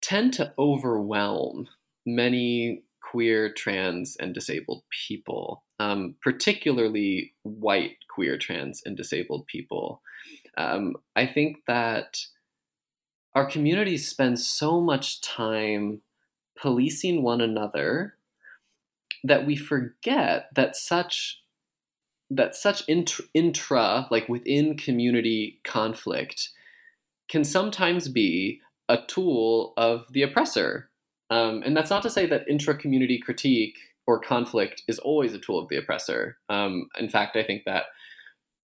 tend 0.00 0.32
to 0.32 0.52
overwhelm 0.58 1.68
many 2.06 2.82
queer, 3.02 3.52
trans, 3.52 4.16
and 4.16 4.34
disabled 4.34 4.84
people, 5.06 5.64
um, 5.80 6.14
particularly 6.22 7.34
white 7.42 7.96
queer, 8.08 8.38
trans, 8.38 8.82
and 8.86 8.96
disabled 8.96 9.46
people. 9.46 10.00
Um, 10.56 10.96
I 11.14 11.26
think 11.26 11.58
that 11.66 12.16
our 13.34 13.44
communities 13.44 14.08
spend 14.08 14.38
so 14.38 14.80
much 14.80 15.20
time 15.20 16.00
policing 16.58 17.22
one 17.22 17.40
another 17.40 18.14
that 19.24 19.46
we 19.46 19.56
forget 19.56 20.48
that 20.54 20.76
such 20.76 21.40
that 22.30 22.54
such 22.54 22.82
intra, 22.88 23.24
intra 23.34 24.06
like 24.10 24.28
within 24.28 24.76
community 24.76 25.60
conflict 25.64 26.50
can 27.28 27.44
sometimes 27.44 28.08
be 28.08 28.60
a 28.88 28.98
tool 29.06 29.72
of 29.76 30.06
the 30.10 30.22
oppressor. 30.22 30.90
Um, 31.30 31.62
and 31.64 31.76
that's 31.76 31.90
not 31.90 32.02
to 32.02 32.10
say 32.10 32.26
that 32.26 32.48
intra-community 32.48 33.18
critique 33.18 33.76
or 34.06 34.20
conflict 34.20 34.82
is 34.88 34.98
always 34.98 35.32
a 35.32 35.38
tool 35.38 35.58
of 35.58 35.68
the 35.68 35.76
oppressor. 35.76 36.38
Um, 36.48 36.88
in 36.98 37.08
fact 37.08 37.36
i 37.36 37.42
think 37.42 37.64
that 37.64 37.84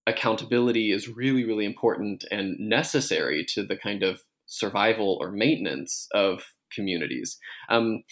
accountability 0.07 0.91
is 0.91 1.07
really 1.07 1.43
really 1.43 1.65
important 1.65 2.25
and 2.31 2.59
necessary 2.59 3.45
to 3.49 3.63
the 3.63 3.77
kind 3.77 4.03
of 4.03 4.21
survival 4.51 5.17
or 5.21 5.31
maintenance 5.31 6.07
of 6.13 6.43
communities. 6.73 7.37
Um, 7.69 8.03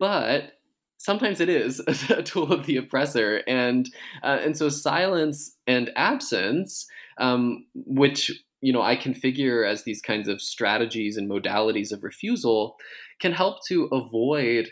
but 0.00 0.52
sometimes 0.98 1.40
it 1.40 1.48
is 1.48 1.80
a 2.10 2.22
tool 2.22 2.52
of 2.52 2.66
the 2.66 2.76
oppressor, 2.76 3.42
and 3.46 3.88
uh, 4.22 4.38
and 4.42 4.56
so 4.56 4.68
silence 4.68 5.56
and 5.66 5.90
absence, 5.96 6.86
um, 7.18 7.66
which 7.74 8.30
you 8.60 8.72
know 8.72 8.82
I 8.82 8.96
configure 8.96 9.68
as 9.68 9.84
these 9.84 10.02
kinds 10.02 10.28
of 10.28 10.42
strategies 10.42 11.16
and 11.16 11.30
modalities 11.30 11.92
of 11.92 12.02
refusal, 12.02 12.76
can 13.20 13.32
help 13.32 13.64
to 13.68 13.84
avoid 13.92 14.70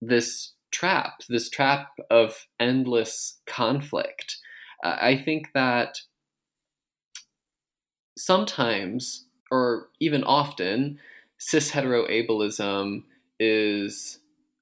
this 0.00 0.54
trap, 0.72 1.20
this 1.28 1.50
trap 1.50 1.88
of 2.10 2.46
endless 2.58 3.38
conflict. 3.46 4.36
Uh, 4.84 4.96
I 5.00 5.16
think 5.16 5.48
that 5.54 5.96
sometimes 8.18 9.25
or 9.50 9.88
even 10.00 10.24
often, 10.24 10.98
cis 11.38 11.70
hetero 11.70 12.06
ableism 12.06 13.04
is 13.38 14.18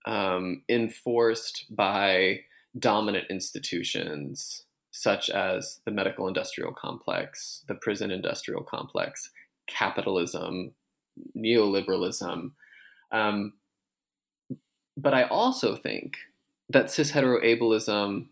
um, 0.06 0.62
enforced 0.68 1.66
by 1.70 2.40
dominant 2.78 3.26
institutions 3.30 4.64
such 4.90 5.28
as 5.28 5.80
the 5.84 5.90
medical 5.90 6.28
industrial 6.28 6.72
complex, 6.72 7.64
the 7.68 7.74
prison 7.74 8.10
industrial 8.10 8.62
complex, 8.62 9.30
capitalism, 9.66 10.72
neoliberalism. 11.36 12.52
Um, 13.10 13.54
but 14.96 15.14
I 15.14 15.24
also 15.24 15.76
think 15.76 16.16
that 16.68 16.90
cis 16.90 17.10
hetero 17.10 17.40
ableism 17.40 18.26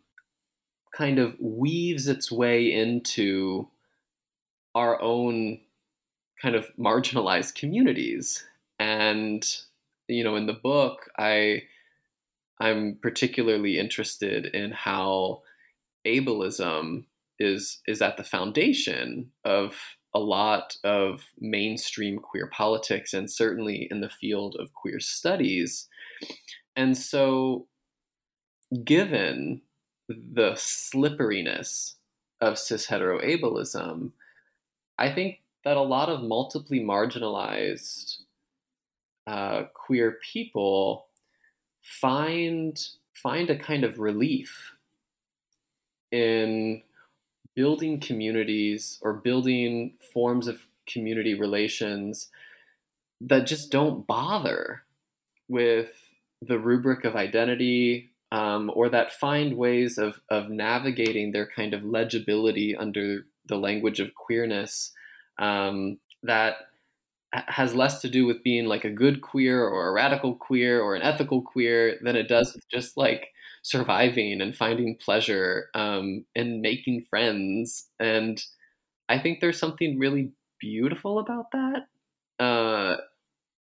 kind 0.96 1.18
of 1.18 1.34
weaves 1.40 2.06
its 2.06 2.30
way 2.30 2.72
into 2.72 3.68
our 4.74 5.00
own 5.00 5.60
kind 6.42 6.56
of 6.56 6.66
marginalized 6.78 7.54
communities. 7.54 8.44
And 8.78 9.46
you 10.08 10.24
know, 10.24 10.36
in 10.36 10.46
the 10.46 10.52
book, 10.52 11.08
I 11.16 11.62
I'm 12.60 12.98
particularly 13.00 13.78
interested 13.78 14.46
in 14.46 14.72
how 14.72 15.42
ableism 16.06 17.04
is 17.38 17.80
is 17.86 18.02
at 18.02 18.16
the 18.16 18.24
foundation 18.24 19.30
of 19.44 19.74
a 20.14 20.18
lot 20.18 20.76
of 20.84 21.24
mainstream 21.38 22.18
queer 22.18 22.46
politics 22.48 23.14
and 23.14 23.30
certainly 23.30 23.88
in 23.90 24.00
the 24.00 24.10
field 24.10 24.56
of 24.58 24.74
queer 24.74 25.00
studies. 25.00 25.88
And 26.76 26.96
so, 26.96 27.66
given 28.84 29.62
the 30.08 30.54
slipperiness 30.56 31.96
of 32.40 32.58
cis 32.58 32.86
hetero 32.86 33.20
ableism, 33.20 34.12
I 34.98 35.10
think 35.10 35.41
that 35.64 35.76
a 35.76 35.82
lot 35.82 36.08
of 36.08 36.22
multiply 36.22 36.78
marginalized 36.78 38.18
uh, 39.26 39.64
queer 39.74 40.18
people 40.32 41.06
find 41.80 42.88
find 43.14 43.50
a 43.50 43.58
kind 43.58 43.84
of 43.84 43.98
relief 43.98 44.72
in 46.10 46.82
building 47.54 48.00
communities 48.00 48.98
or 49.02 49.12
building 49.12 49.94
forms 50.12 50.48
of 50.48 50.58
community 50.86 51.34
relations 51.34 52.28
that 53.20 53.46
just 53.46 53.70
don't 53.70 54.06
bother 54.06 54.82
with 55.48 55.90
the 56.40 56.58
rubric 56.58 57.04
of 57.04 57.14
identity 57.14 58.10
um, 58.32 58.70
or 58.74 58.88
that 58.88 59.12
find 59.12 59.56
ways 59.56 59.98
of, 59.98 60.20
of 60.30 60.48
navigating 60.48 61.30
their 61.30 61.46
kind 61.46 61.74
of 61.74 61.84
legibility 61.84 62.74
under 62.74 63.26
the 63.46 63.56
language 63.56 64.00
of 64.00 64.14
queerness 64.14 64.92
um, 65.42 65.98
that 66.24 66.56
has 67.32 67.74
less 67.74 68.00
to 68.02 68.08
do 68.08 68.26
with 68.26 68.42
being 68.42 68.66
like 68.66 68.84
a 68.84 68.90
good 68.90 69.22
queer 69.22 69.64
or 69.66 69.88
a 69.88 69.92
radical 69.92 70.34
queer 70.34 70.80
or 70.82 70.94
an 70.94 71.02
ethical 71.02 71.42
queer 71.42 71.98
than 72.02 72.16
it 72.16 72.28
does 72.28 72.54
with 72.54 72.68
just 72.70 72.96
like 72.96 73.28
surviving 73.62 74.40
and 74.40 74.56
finding 74.56 74.96
pleasure 74.96 75.68
um, 75.74 76.24
and 76.36 76.60
making 76.60 77.02
friends. 77.08 77.88
And 78.00 78.42
I 79.08 79.18
think 79.18 79.40
there's 79.40 79.58
something 79.58 79.98
really 79.98 80.32
beautiful 80.60 81.18
about 81.18 81.52
that 81.52 81.88
uh, 82.44 82.98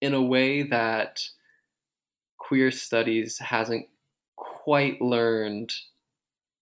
in 0.02 0.14
a 0.14 0.22
way 0.22 0.64
that 0.64 1.22
queer 2.38 2.72
studies 2.72 3.38
hasn't 3.40 3.88
quite 4.36 5.02
learned 5.02 5.74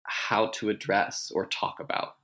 how 0.03 0.47
to 0.47 0.69
address 0.69 1.31
or 1.33 1.45
talk 1.47 1.79
about. 1.79 2.15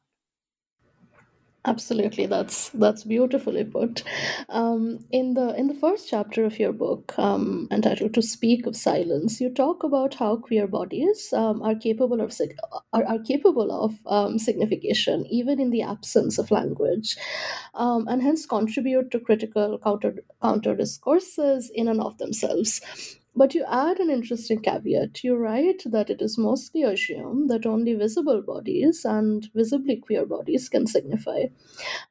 Absolutely, 1.67 2.27
that's 2.27 2.69
that's 2.69 3.03
beautifully 3.03 3.65
put. 3.65 4.03
Um, 4.47 4.99
in 5.11 5.33
the 5.33 5.53
in 5.59 5.67
the 5.67 5.73
first 5.73 6.07
chapter 6.09 6.45
of 6.45 6.57
your 6.59 6.71
book, 6.71 7.13
um, 7.19 7.67
entitled 7.69 8.13
"To 8.13 8.21
Speak 8.21 8.65
of 8.65 8.75
Silence," 8.77 9.41
you 9.41 9.49
talk 9.49 9.83
about 9.83 10.13
how 10.15 10.37
queer 10.37 10.65
bodies 10.65 11.33
um, 11.33 11.61
are 11.61 11.75
capable 11.75 12.21
of 12.21 12.33
are, 12.93 13.03
are 13.03 13.19
capable 13.19 13.69
of 13.83 13.99
um, 14.05 14.39
signification 14.39 15.25
even 15.29 15.59
in 15.59 15.69
the 15.71 15.81
absence 15.81 16.39
of 16.39 16.51
language, 16.51 17.17
um, 17.73 18.07
and 18.07 18.21
hence 18.23 18.45
contribute 18.45 19.11
to 19.11 19.19
critical 19.19 19.77
counter 19.83 20.15
counter 20.41 20.73
discourses 20.73 21.69
in 21.75 21.89
and 21.89 21.99
of 21.99 22.17
themselves. 22.17 22.79
But 23.37 23.53
you 23.53 23.63
add 23.69 23.99
an 23.99 24.09
interesting 24.09 24.61
caveat. 24.61 25.23
You 25.23 25.35
write 25.35 25.83
that 25.85 26.09
it 26.09 26.23
is 26.23 26.39
mostly 26.39 26.81
assumed 26.81 27.51
that 27.51 27.67
only 27.67 27.93
visible 27.93 28.41
bodies 28.41 29.05
and 29.05 29.47
visibly 29.53 29.97
queer 29.97 30.25
bodies 30.25 30.67
can 30.67 30.87
signify. 30.87 31.45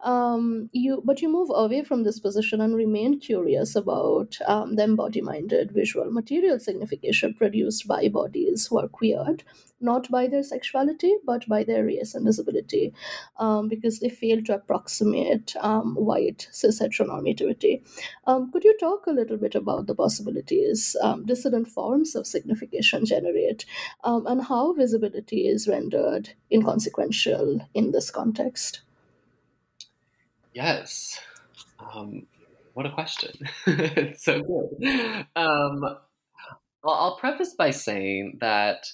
Um, 0.02 0.70
you, 0.72 1.02
but 1.04 1.20
you 1.20 1.28
move 1.28 1.50
away 1.52 1.82
from 1.82 2.04
this 2.04 2.20
position 2.20 2.60
and 2.60 2.76
remain 2.76 3.18
curious 3.18 3.74
about 3.74 4.38
um, 4.46 4.76
the 4.76 4.84
embody-minded 4.84 5.72
visual 5.72 6.12
material 6.12 6.60
signification 6.60 7.34
produced 7.34 7.88
by 7.88 8.08
bodies 8.08 8.68
who 8.68 8.78
are 8.78 8.88
queered, 8.88 9.42
not 9.80 10.10
by 10.10 10.26
their 10.26 10.42
sexuality, 10.42 11.14
but 11.24 11.46
by 11.48 11.62
their 11.62 11.84
race 11.84 12.14
and 12.14 12.24
disability, 12.24 12.94
um, 13.38 13.68
because 13.68 14.00
they 14.00 14.08
fail 14.08 14.42
to 14.42 14.54
approximate 14.54 15.54
um, 15.60 15.94
white 15.94 16.48
cis 16.50 16.80
heteronormativity. 16.80 17.82
Um, 18.26 18.50
could 18.52 18.64
you 18.64 18.76
talk 18.78 19.06
a 19.06 19.12
little 19.12 19.36
bit 19.36 19.54
about 19.54 19.86
the 19.86 19.94
possibilities 19.94 20.96
um, 21.02 21.26
dissident 21.26 21.68
forms 21.68 22.14
of 22.14 22.26
signification 22.26 23.04
generate 23.04 23.66
um, 24.04 24.26
and 24.26 24.42
how 24.42 24.72
visibility 24.72 25.46
is 25.46 25.68
rendered 25.68 26.30
inconsequential 26.50 27.60
in 27.74 27.92
this 27.92 28.10
context? 28.10 28.80
Yes. 30.54 31.20
Um, 31.78 32.26
what 32.72 32.86
a 32.86 32.90
question. 32.90 33.32
it's 33.66 34.24
so 34.24 34.42
good. 34.42 35.26
I'll 36.84 37.16
preface 37.16 37.54
by 37.54 37.70
saying 37.70 38.38
that 38.40 38.86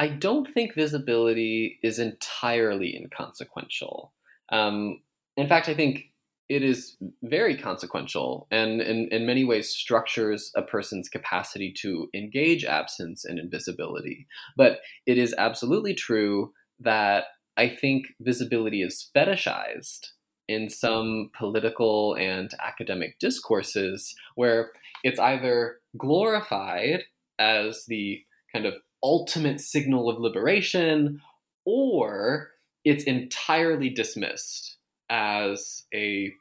I 0.00 0.08
don't 0.08 0.50
think 0.50 0.74
visibility 0.74 1.78
is 1.82 1.98
entirely 1.98 2.96
inconsequential. 2.96 4.14
Um, 4.50 5.02
in 5.36 5.46
fact, 5.46 5.68
I 5.68 5.74
think 5.74 6.04
it 6.48 6.62
is 6.62 6.96
very 7.22 7.54
consequential 7.54 8.48
and 8.50 8.80
in, 8.80 9.08
in 9.12 9.26
many 9.26 9.44
ways 9.44 9.68
structures 9.68 10.52
a 10.56 10.62
person's 10.62 11.10
capacity 11.10 11.70
to 11.82 12.08
engage 12.14 12.64
absence 12.64 13.26
and 13.26 13.38
invisibility. 13.38 14.26
But 14.56 14.78
it 15.04 15.18
is 15.18 15.34
absolutely 15.36 15.92
true 15.92 16.54
that 16.80 17.24
I 17.58 17.68
think 17.68 18.06
visibility 18.20 18.80
is 18.80 19.10
fetishized 19.14 20.06
in 20.48 20.70
some 20.70 21.30
political 21.36 22.14
and 22.14 22.50
academic 22.58 23.18
discourses 23.18 24.14
where 24.34 24.70
it's 25.04 25.20
either 25.20 25.76
glorified 25.98 27.02
as 27.38 27.84
the 27.86 28.22
kind 28.50 28.64
of 28.64 28.76
ultimate 29.02 29.60
signal 29.60 30.08
of 30.08 30.20
liberation, 30.20 31.20
or 31.64 32.50
it's 32.84 33.04
entirely 33.04 33.90
dismissed 33.90 34.76
as 35.10 35.84
a 35.94 36.32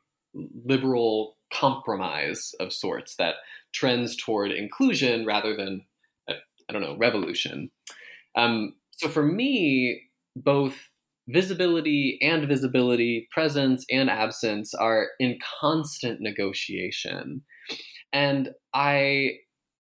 liberal 0.66 1.36
compromise 1.54 2.54
of 2.60 2.72
sorts 2.72 3.16
that 3.18 3.36
trends 3.74 4.16
toward 4.16 4.52
inclusion 4.52 5.26
rather 5.26 5.56
than, 5.56 5.86
uh, 6.30 6.36
I 6.70 6.74
don't 6.74 6.82
know, 6.82 6.98
revolution. 6.98 7.72
Um, 8.36 8.76
so 8.92 9.10
for 9.10 9.24
me, 9.24 10.04
both 10.36 10.76
visibility 11.28 12.18
and 12.22 12.48
visibility, 12.48 13.28
presence 13.32 13.86
and 13.92 14.10
absence 14.10 14.74
are 14.74 15.08
in 15.20 15.38
constant 15.62 16.22
negotiation. 16.22 17.42
And 18.14 18.50
I 18.74 19.34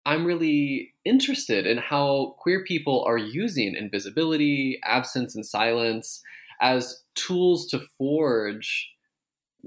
I'm 0.06 0.24
really 0.24 0.92
interested 1.04 1.66
in 1.66 1.78
how 1.78 2.34
queer 2.38 2.64
people 2.64 3.04
are 3.06 3.18
using 3.18 3.74
invisibility, 3.74 4.78
absence, 4.84 5.34
and 5.34 5.46
silence 5.46 6.22
as 6.60 7.02
tools 7.14 7.66
to 7.68 7.80
forge 7.96 8.90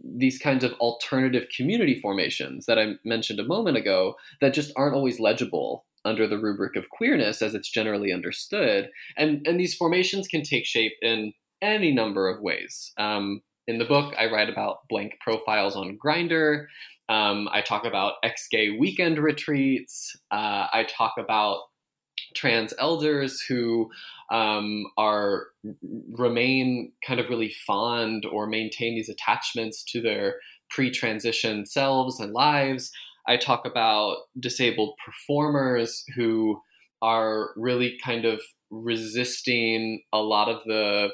these 0.04 0.38
kinds 0.38 0.64
of 0.64 0.74
alternative 0.74 1.48
community 1.56 2.00
formations 2.00 2.66
that 2.68 2.78
I 2.78 2.94
mentioned 3.04 3.40
a 3.40 3.46
moment 3.46 3.78
ago 3.78 4.16
that 4.42 4.54
just 4.54 4.72
aren't 4.76 4.96
always 4.96 5.20
legible 5.20 5.86
under 6.06 6.28
the 6.28 6.38
rubric 6.38 6.76
of 6.76 6.90
queerness 6.90 7.42
as 7.42 7.56
it's 7.56 7.70
generally 7.70 8.14
understood. 8.14 8.90
And, 9.18 9.46
and 9.48 9.60
these 9.60 9.76
formations 9.76 10.28
can 10.28 10.44
take 10.44 10.66
shape 10.66 10.94
in 11.02 11.34
any 11.62 11.92
number 11.92 12.30
of 12.30 12.42
ways. 12.42 12.94
Um, 12.98 13.42
in 13.68 13.78
the 13.78 13.86
book, 13.86 14.14
I 14.18 14.32
write 14.32 14.50
about 14.50 14.88
blank 14.90 15.14
profiles 15.20 15.76
on 15.76 15.98
Grindr. 16.04 16.68
Um, 17.10 17.48
I 17.52 17.62
talk 17.62 17.86
about 17.86 18.16
ex 18.24 18.48
gay 18.50 18.72
weekend 18.72 19.20
retreats. 19.20 20.16
Uh, 20.32 20.68
I 20.72 20.86
talk 20.90 21.14
about 21.18 21.62
trans 22.36 22.74
elders 22.80 23.42
who 23.42 23.90
um, 24.32 24.86
are 24.98 25.48
remain 26.12 26.92
kind 27.06 27.20
of 27.20 27.30
really 27.30 27.54
fond 27.66 28.26
or 28.26 28.48
maintain 28.48 28.96
these 28.96 29.10
attachments 29.10 29.84
to 29.86 30.02
their 30.02 30.36
pre-transition 30.70 31.66
selves 31.66 32.20
and 32.20 32.34
lives. 32.34 32.92
I 33.28 33.38
talk 33.38 33.66
about 33.66 34.18
disabled 34.40 34.96
performers 35.06 36.04
who 36.16 36.62
are 37.02 37.52
really 37.56 37.98
kind 38.04 38.26
of 38.26 38.42
resisting 38.70 40.02
a 40.12 40.20
lot 40.20 40.50
of 40.50 40.64
the 40.66 41.10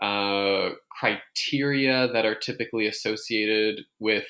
uh, 0.00 0.70
criteria 0.88 2.08
that 2.12 2.24
are 2.24 2.34
typically 2.34 2.86
associated 2.86 3.80
with 3.98 4.26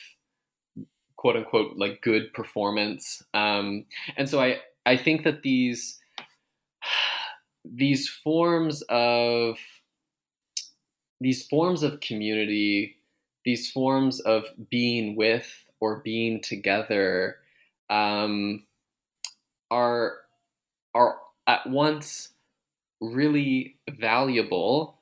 quote 1.16 1.36
unquote 1.36 1.76
like 1.76 2.00
good 2.00 2.32
performance. 2.32 3.22
Um, 3.34 3.84
and 4.16 4.28
so 4.28 4.40
I 4.40 4.60
I 4.86 4.96
think 4.96 5.24
that 5.24 5.42
these 5.42 5.98
these 7.64 8.08
forms 8.08 8.82
of 8.88 9.58
these 11.20 11.46
forms 11.46 11.82
of 11.82 12.00
community, 12.00 12.96
these 13.44 13.70
forms 13.70 14.20
of 14.20 14.44
being 14.70 15.14
with 15.14 15.46
or 15.80 15.96
being 15.96 16.40
together, 16.40 17.36
um, 17.90 18.64
are 19.70 20.16
are 20.94 21.18
at 21.46 21.68
once 21.68 22.30
really 23.00 23.76
valuable 23.98 24.99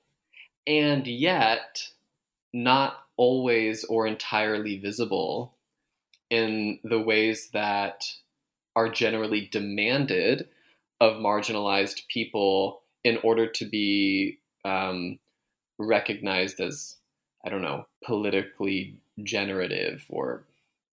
and 0.69 1.07
yet 1.07 1.89
not 2.53 2.99
always 3.17 3.85
or 3.85 4.07
entirely 4.07 4.79
visible 4.79 5.55
in 6.31 6.79
the 6.85 7.01
ways 7.01 7.49
that 7.53 8.05
are 8.77 8.91
generally 8.91 9.49
demanded 9.51 10.47
of 11.01 11.15
marginalized 11.15 12.07
people 12.09 12.83
in 13.03 13.19
order 13.25 13.47
to 13.47 13.65
be 13.65 14.39
um, 14.65 15.19
recognized 15.79 16.61
as 16.61 16.97
I 17.45 17.51
don't 17.51 17.63
know, 17.63 17.87
politically 18.05 19.01
generative 19.23 20.05
or 20.11 20.45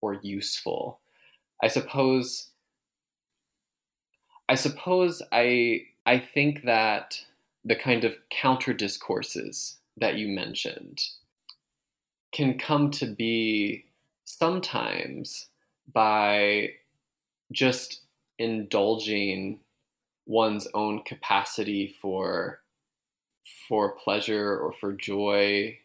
or 0.02 0.14
useful. 0.14 1.00
I 1.62 1.68
suppose 1.68 2.50
I 4.48 4.56
suppose 4.56 5.22
I 5.32 5.88
I 6.06 6.20
think 6.20 6.64
that 6.64 7.20
the 7.66 7.76
kind 7.76 8.04
of 8.04 8.16
counter 8.30 8.74
discourses 8.74 9.78
that 9.98 10.16
you 10.16 10.28
mentioned 10.28 11.02
can 12.32 12.58
come 12.58 12.92
to 12.92 13.08
be 13.08 13.86
sometimes 14.26 15.48
by 15.92 16.70
just 17.52 18.02
indulging 18.38 19.60
one's 20.28 20.68
own 20.74 21.02
capacity 21.04 21.96
for 22.02 22.60
for 23.68 23.96
pleasure 24.04 24.58
or 24.58 24.74
for 24.74 24.94
joy 24.94 25.78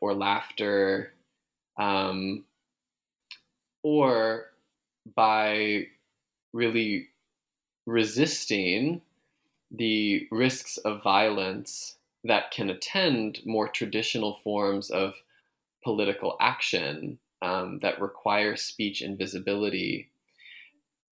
or 0.00 0.14
laughter 0.14 1.12
um, 1.78 2.44
or 3.82 4.46
by 5.14 5.86
really 6.52 7.08
resisting 7.86 9.00
the 9.74 10.28
risks 10.30 10.76
of 10.78 11.02
violence 11.02 11.96
that 12.24 12.50
can 12.50 12.70
attend 12.70 13.40
more 13.44 13.68
traditional 13.68 14.38
forms 14.44 14.90
of 14.90 15.14
political 15.82 16.36
action 16.40 17.18
um, 17.40 17.80
that 17.80 18.00
require 18.00 18.54
speech 18.54 19.02
and 19.02 19.18
visibility. 19.18 20.08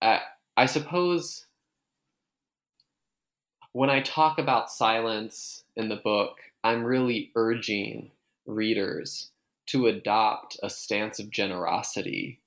Uh, 0.00 0.20
I 0.56 0.66
suppose 0.66 1.46
when 3.72 3.90
I 3.90 4.00
talk 4.00 4.38
about 4.38 4.70
silence 4.70 5.64
in 5.76 5.88
the 5.88 5.96
book, 5.96 6.38
I'm 6.62 6.84
really 6.84 7.30
urging 7.34 8.10
readers 8.46 9.30
to 9.66 9.86
adopt 9.86 10.58
a 10.62 10.70
stance 10.70 11.18
of 11.18 11.30
generosity 11.30 12.40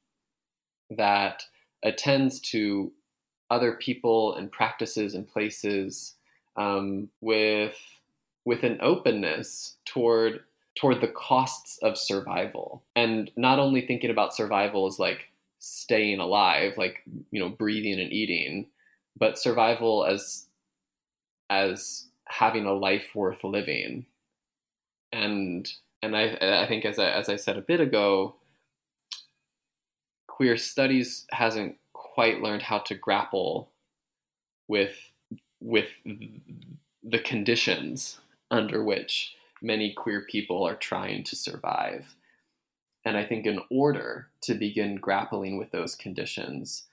that 0.89 1.43
attends 1.81 2.39
to 2.39 2.91
other 3.53 3.73
people 3.73 4.35
and 4.35 4.51
practices 4.51 5.13
and 5.13 5.27
places 5.27 6.15
um, 6.57 7.09
with 7.21 7.75
with 8.45 8.63
an 8.63 8.79
openness 8.81 9.77
toward 9.85 10.41
toward 10.75 11.01
the 11.01 11.07
costs 11.07 11.77
of 11.83 11.97
survival. 11.97 12.83
And 12.95 13.29
not 13.37 13.59
only 13.59 13.85
thinking 13.85 14.09
about 14.09 14.35
survival 14.35 14.87
as 14.87 14.97
like 14.97 15.29
staying 15.59 16.19
alive 16.19 16.73
like 16.77 16.97
you 17.31 17.39
know 17.39 17.47
breathing 17.47 17.97
and 17.97 18.11
eating 18.11 18.65
but 19.17 19.39
survival 19.39 20.05
as 20.05 20.47
as 21.49 22.07
having 22.25 22.65
a 22.65 22.73
life 22.73 23.15
worth 23.15 23.43
living. 23.43 24.05
And 25.11 25.71
and 26.01 26.17
I 26.17 26.37
I 26.41 26.67
think 26.67 26.85
as 26.85 26.97
I, 26.97 27.09
as 27.11 27.29
I 27.29 27.35
said 27.35 27.57
a 27.57 27.61
bit 27.61 27.79
ago 27.79 28.35
queer 30.27 30.57
studies 30.57 31.27
hasn't 31.31 31.77
quite 32.13 32.43
learned 32.43 32.61
how 32.61 32.77
to 32.77 32.93
grapple 32.93 33.71
with 34.67 34.95
with 35.59 35.87
the 36.05 37.19
conditions 37.19 38.19
under 38.51 38.83
which 38.83 39.33
many 39.63 39.91
queer 39.93 40.21
people 40.29 40.63
are 40.63 40.75
trying 40.75 41.23
to 41.23 41.35
survive. 41.35 42.15
And 43.03 43.17
I 43.17 43.25
think 43.25 43.47
in 43.47 43.59
order 43.71 44.27
to 44.41 44.53
begin 44.53 44.97
grappling 44.97 45.57
with 45.57 45.71
those 45.71 45.95
conditions, 45.95 46.83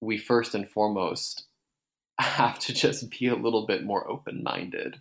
we 0.00 0.16
first 0.18 0.54
and 0.54 0.68
foremost 0.68 1.46
have 2.20 2.60
to 2.60 2.72
just 2.72 3.10
be 3.10 3.26
a 3.26 3.34
little 3.34 3.66
bit 3.66 3.82
more 3.82 4.08
open 4.08 4.42
minded. 4.44 5.00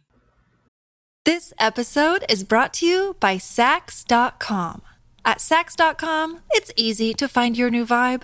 This 1.26 1.54
episode 1.60 2.26
is 2.28 2.44
brought 2.44 2.74
to 2.76 2.88
you 2.88 3.16
by 3.20 3.36
Saks.com. 3.36 4.82
At 5.24 5.38
Saks.com, 5.38 6.40
it's 6.52 6.72
easy 6.76 7.14
to 7.14 7.28
find 7.28 7.56
your 7.56 7.70
new 7.70 7.86
vibe. 7.86 8.24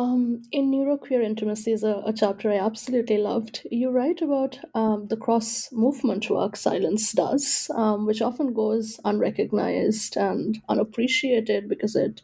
Um, 0.00 0.40
in 0.50 0.70
Neuroqueer 0.70 1.22
Intimacies, 1.22 1.84
a, 1.84 2.02
a 2.06 2.14
chapter 2.14 2.50
I 2.50 2.56
absolutely 2.56 3.18
loved, 3.18 3.66
you 3.70 3.90
write 3.90 4.22
about 4.22 4.58
um, 4.74 5.08
the 5.08 5.16
cross 5.18 5.70
movement 5.72 6.30
work 6.30 6.56
silence 6.56 7.12
does, 7.12 7.70
um, 7.74 8.06
which 8.06 8.22
often 8.22 8.54
goes 8.54 8.98
unrecognized 9.04 10.16
and 10.16 10.58
unappreciated 10.70 11.68
because 11.68 11.96
it 11.96 12.22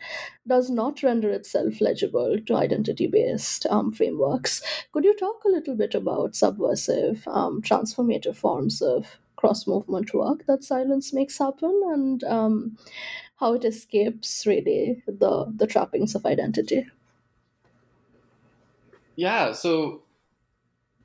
does 0.49 0.71
not 0.71 1.03
render 1.03 1.31
itself 1.31 1.83
legible 1.83 2.39
to 2.47 2.57
identity 2.57 3.09
based 3.09 3.67
um, 3.67 3.93
frameworks. 3.93 4.63
Could 4.93 5.05
you 5.05 5.15
talk 5.15 5.45
a 5.45 5.51
little 5.51 5.77
bit 5.77 5.95
about 5.95 6.35
subversive, 6.35 7.29
um, 7.29 7.61
transformative 7.61 8.37
forms 8.37 8.81
of 8.81 9.19
cross 9.37 9.67
movement 9.67 10.15
work 10.15 10.47
that 10.47 10.65
silence 10.65 11.13
makes 11.13 11.37
happen 11.37 11.79
and 11.93 12.25
um, 12.25 12.79
how 13.39 13.53
it 13.53 13.67
escapes 13.67 14.47
really 14.47 15.03
the, 15.07 15.53
the 15.55 15.67
trappings 15.67 16.15
of 16.15 16.25
identity? 16.25 16.87
Yeah, 19.17 19.53
so 19.53 20.03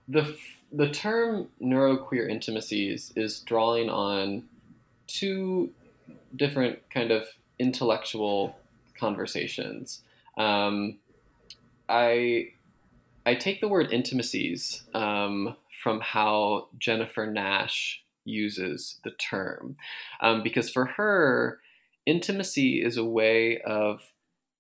the 0.08 0.38
the 0.72 0.90
term 0.90 1.48
neuroqueer 1.62 2.30
intimacies 2.30 3.12
is 3.16 3.40
drawing 3.40 3.90
on 3.90 4.44
two 5.08 5.72
different 6.36 6.80
kind 6.90 7.12
of 7.12 7.24
intellectual 7.60 8.56
conversations. 8.98 10.02
Um, 10.38 10.98
I 11.90 12.50
I 13.26 13.36
take 13.36 13.62
the 13.62 13.68
word 13.68 13.92
intimacies 13.92 14.84
um, 14.94 15.56
from 15.84 16.02
how 16.02 16.68
Jennifer 16.78 17.26
Nash 17.28 18.02
uses 18.26 19.00
the 19.04 19.12
term, 19.12 19.78
um, 20.20 20.44
because 20.44 20.70
for 20.70 20.86
her, 20.86 21.60
intimacy 22.06 22.84
is 22.84 22.98
a 22.98 23.06
way 23.06 23.62
of 23.62 24.02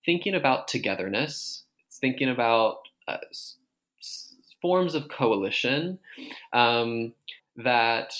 thinking 0.05 0.35
about 0.35 0.67
togetherness. 0.67 1.63
It's 1.87 1.97
thinking 1.97 2.29
about 2.29 2.87
uh, 3.07 3.17
forms 4.61 4.95
of 4.95 5.09
coalition 5.09 5.99
um, 6.53 7.13
that 7.57 8.13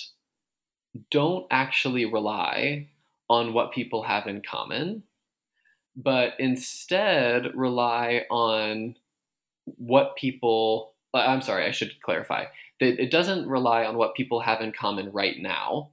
don't 1.10 1.46
actually 1.50 2.04
rely 2.04 2.88
on 3.30 3.54
what 3.54 3.72
people 3.72 4.02
have 4.02 4.26
in 4.26 4.42
common, 4.42 5.02
but 5.96 6.34
instead 6.38 7.54
rely 7.54 8.24
on 8.30 8.96
what 9.64 10.16
people. 10.16 10.94
Uh, 11.14 11.18
I'm 11.18 11.42
sorry, 11.42 11.66
I 11.66 11.70
should 11.70 12.00
clarify 12.02 12.46
that 12.80 13.00
it 13.00 13.10
doesn't 13.10 13.48
rely 13.48 13.84
on 13.84 13.96
what 13.96 14.14
people 14.14 14.40
have 14.40 14.60
in 14.60 14.72
common 14.72 15.12
right 15.12 15.36
now, 15.38 15.90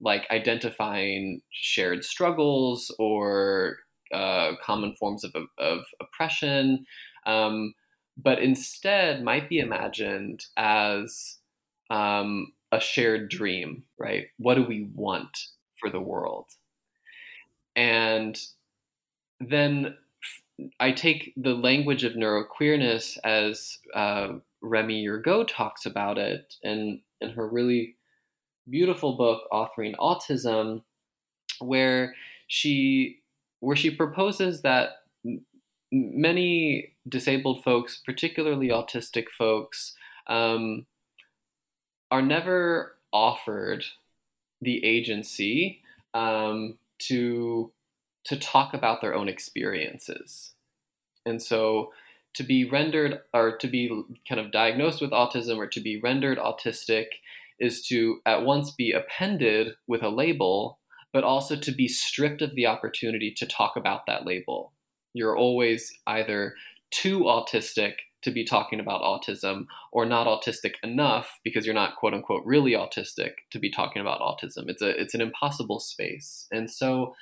like 0.00 0.26
identifying 0.30 1.40
shared 1.50 2.04
struggles 2.04 2.94
or 2.98 3.78
uh, 4.12 4.52
common 4.62 4.94
forms 4.96 5.24
of, 5.24 5.34
of 5.58 5.80
oppression. 6.00 6.84
Um, 7.26 7.74
but 8.16 8.38
instead 8.38 9.22
might 9.22 9.48
be 9.48 9.58
imagined 9.58 10.46
as 10.56 11.36
um, 11.90 12.52
a 12.72 12.80
shared 12.80 13.28
dream, 13.28 13.84
right? 13.98 14.26
What 14.38 14.54
do 14.54 14.64
we 14.64 14.88
want 14.94 15.36
for 15.80 15.90
the 15.90 16.00
world? 16.00 16.46
And 17.74 18.38
then 19.40 19.96
I 20.80 20.92
take 20.92 21.34
the 21.36 21.54
language 21.54 22.04
of 22.04 22.14
neuroqueerness 22.14 23.18
as 23.22 23.78
uh, 23.94 24.34
Remi 24.62 25.04
Yergeau 25.04 25.46
talks 25.46 25.84
about 25.84 26.16
it 26.16 26.54
in, 26.62 27.00
in 27.20 27.30
her 27.30 27.46
really 27.46 27.96
beautiful 28.68 29.16
book, 29.16 29.42
Authoring 29.52 29.94
Autism, 29.96 30.82
where 31.60 32.14
she 32.48 33.20
where 33.60 33.76
she 33.76 33.90
proposes 33.90 34.62
that 34.62 34.90
many 35.96 36.92
disabled 37.08 37.62
folks, 37.62 38.00
particularly 38.04 38.68
autistic 38.68 39.26
folks, 39.36 39.94
um, 40.26 40.86
are 42.10 42.22
never 42.22 42.96
offered 43.12 43.84
the 44.60 44.84
agency 44.84 45.82
um, 46.14 46.78
to 46.98 47.72
to 48.24 48.36
talk 48.36 48.74
about 48.74 49.00
their 49.00 49.14
own 49.14 49.28
experiences, 49.28 50.52
and 51.24 51.40
so 51.40 51.92
to 52.34 52.42
be 52.42 52.68
rendered 52.68 53.20
or 53.32 53.56
to 53.56 53.66
be 53.66 53.88
kind 54.28 54.40
of 54.40 54.52
diagnosed 54.52 55.00
with 55.00 55.10
autism 55.10 55.56
or 55.56 55.66
to 55.66 55.80
be 55.80 56.00
rendered 56.00 56.38
autistic 56.38 57.06
is 57.58 57.80
to 57.86 58.20
at 58.26 58.42
once 58.42 58.70
be 58.72 58.92
appended 58.92 59.74
with 59.86 60.02
a 60.02 60.08
label, 60.08 60.78
but 61.12 61.24
also 61.24 61.56
to 61.56 61.72
be 61.72 61.88
stripped 61.88 62.42
of 62.42 62.54
the 62.54 62.66
opportunity 62.66 63.32
to 63.32 63.46
talk 63.46 63.76
about 63.76 64.04
that 64.06 64.26
label 64.26 64.72
you're 65.16 65.36
always 65.36 65.92
either 66.06 66.54
too 66.90 67.20
autistic 67.20 67.94
to 68.22 68.30
be 68.30 68.44
talking 68.44 68.80
about 68.80 69.02
autism 69.02 69.66
or 69.92 70.04
not 70.04 70.26
autistic 70.26 70.74
enough 70.82 71.38
because 71.44 71.64
you're 71.64 71.74
not 71.74 71.96
quote 71.96 72.14
unquote 72.14 72.44
really 72.44 72.72
autistic 72.72 73.32
to 73.50 73.58
be 73.58 73.70
talking 73.70 74.02
about 74.02 74.20
autism. 74.20 74.68
It's 74.68 74.82
a 74.82 75.00
it's 75.00 75.14
an 75.14 75.20
impossible 75.20 75.80
space. 75.80 76.46
And 76.50 76.70
so 76.70 77.14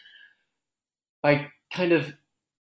by 1.23 1.49
kind 1.73 1.93
of 1.93 2.15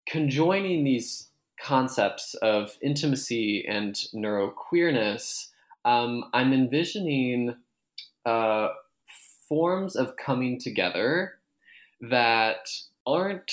conjoining 0.07 0.83
these 0.83 1.27
concepts 1.59 2.33
of 2.35 2.77
intimacy 2.81 3.65
and 3.67 3.93
neuroqueerness, 4.13 5.49
um, 5.85 6.25
I'm 6.33 6.53
envisioning 6.53 7.55
uh, 8.25 8.69
forms 9.47 9.95
of 9.95 10.15
coming 10.17 10.59
together 10.59 11.33
that 12.01 12.69
aren't 13.05 13.51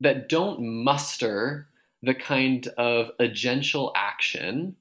that 0.00 0.28
don't 0.28 0.60
muster 0.60 1.68
the 2.02 2.14
kind 2.14 2.68
of 2.76 3.10
agential 3.18 3.92
action 3.94 4.76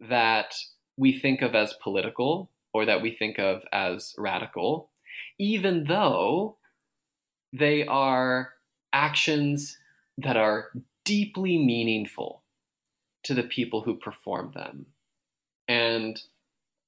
that 0.00 0.54
we 0.96 1.12
think 1.12 1.42
of 1.42 1.54
as 1.54 1.72
political 1.82 2.50
or 2.72 2.84
that 2.84 3.02
we 3.02 3.10
think 3.10 3.38
of 3.38 3.62
as 3.72 4.14
radical, 4.18 4.90
even 5.38 5.84
though 5.84 6.56
they 7.52 7.86
are 7.86 8.52
actions 8.92 9.78
that 10.18 10.36
are 10.36 10.70
deeply 11.04 11.58
meaningful 11.58 12.42
to 13.24 13.34
the 13.34 13.42
people 13.42 13.80
who 13.80 13.94
perform 13.94 14.52
them. 14.54 14.86
And 15.66 16.20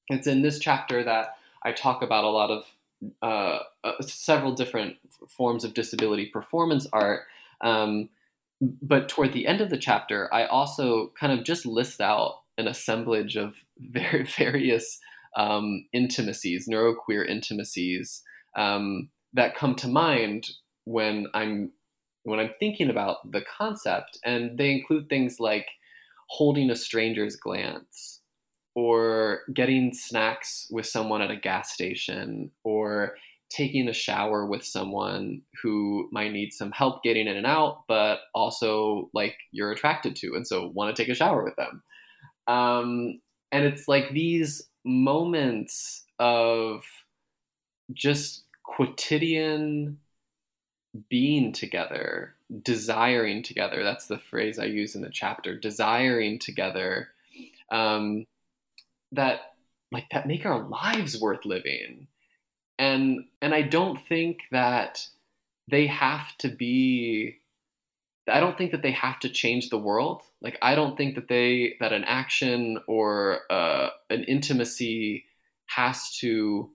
it's 0.09 0.27
in 0.27 0.43
this 0.43 0.59
chapter 0.59 1.03
that 1.05 1.37
I 1.63 1.73
talk 1.73 2.03
about 2.03 2.25
a 2.25 2.29
lot 2.29 2.51
of 2.51 2.65
uh, 3.23 3.61
uh, 3.85 4.03
several 4.03 4.53
different 4.53 4.97
forms 5.29 5.65
of 5.65 5.75
disability 5.75 6.27
performance 6.27 6.87
art. 6.93 7.23
Um, 7.63 8.09
but 8.61 9.09
toward 9.09 9.33
the 9.33 9.47
end 9.47 9.61
of 9.61 9.71
the 9.71 9.79
chapter, 9.79 10.33
I 10.33 10.45
also 10.45 11.13
kind 11.19 11.33
of 11.33 11.45
just 11.45 11.65
list 11.65 12.01
out 12.01 12.35
an 12.59 12.69
assemblage 12.69 13.37
of 13.37 13.55
very 13.79 14.25
various 14.25 14.99
um, 15.37 15.87
intimacies, 15.93 16.69
neuroqueer 16.69 17.27
intimacies 17.29 18.23
um, 18.57 19.11
that 19.33 19.55
come 19.55 19.75
to 19.77 19.89
mind 19.89 20.49
when 20.85 21.27
I'm 21.35 21.73
when 22.25 22.39
I'm 22.39 22.51
thinking 22.61 22.91
about 22.91 23.31
the 23.33 23.43
concept, 23.57 24.19
and 24.25 24.59
they 24.59 24.73
include 24.73 25.09
things 25.09 25.37
like 25.41 25.67
holding 26.29 26.71
a 26.71 26.77
stranger's 26.77 27.37
glance, 27.37 28.21
or 28.75 29.41
getting 29.55 29.95
snacks 29.95 30.67
with 30.71 30.87
someone 30.87 31.23
at 31.23 31.31
a 31.31 31.37
gas 31.37 31.73
station, 31.73 32.51
or 32.63 33.15
taking 33.51 33.89
a 33.89 33.93
shower 33.93 34.47
with 34.47 34.65
someone 34.65 35.43
who 35.63 36.09
might 36.13 36.33
need 36.33 36.53
some 36.53 36.71
help 36.71 37.03
getting 37.03 37.27
in 37.27 37.37
and 37.37 37.47
out, 37.47 37.83
but 37.89 38.21
also 38.35 39.11
like 39.13 39.37
you're 39.51 39.73
attracted 39.73 40.17
to, 40.17 40.35
and 40.35 40.47
so 40.47 40.69
want 40.69 40.95
to 40.95 41.03
take 41.03 41.11
a 41.11 41.15
shower 41.15 41.45
with 41.45 41.57
them. 41.57 41.83
Um, 42.47 43.21
and 43.53 43.65
it's 43.65 43.89
like 43.89 44.13
these 44.13 44.63
moments 44.85 46.05
of 46.19 46.85
just 47.93 48.45
quotidian 48.63 49.99
being 51.09 51.53
together, 51.53 52.35
desiring 52.63 53.43
together. 53.43 53.83
That's 53.83 54.07
the 54.07 54.19
phrase 54.19 54.59
I 54.59 54.65
use 54.65 54.95
in 54.95 55.03
the 55.03 55.11
chapter. 55.11 55.59
Desiring 55.59 56.39
together. 56.39 57.09
Um, 57.71 58.27
that 59.13 59.41
like 59.93 60.07
that 60.13 60.27
make 60.27 60.47
our 60.47 60.63
lives 60.69 61.21
worth 61.21 61.45
living 61.45 62.07
and 62.81 63.27
and 63.43 63.55
I 63.55 63.63
don't 63.63 64.01
think 64.09 64.41
that 64.51 65.07
they 65.71 65.87
have 65.87 66.37
to 66.39 66.49
be 66.49 67.37
I 68.29 68.41
don't 68.41 68.57
think 68.57 68.73
that 68.73 68.83
they 68.83 68.93
have 68.93 69.21
to 69.21 69.29
change 69.29 69.69
the 69.69 69.79
world. 69.79 70.23
Like 70.41 70.59
I 70.63 70.75
don't 70.75 70.97
think 70.97 71.15
that 71.15 71.29
they 71.29 71.77
that 71.81 71.93
an 71.93 72.05
action 72.05 72.79
or 72.89 73.41
uh, 73.51 73.91
an 74.09 74.25
intimacy 74.25 75.27
has 75.67 76.17
to 76.19 76.71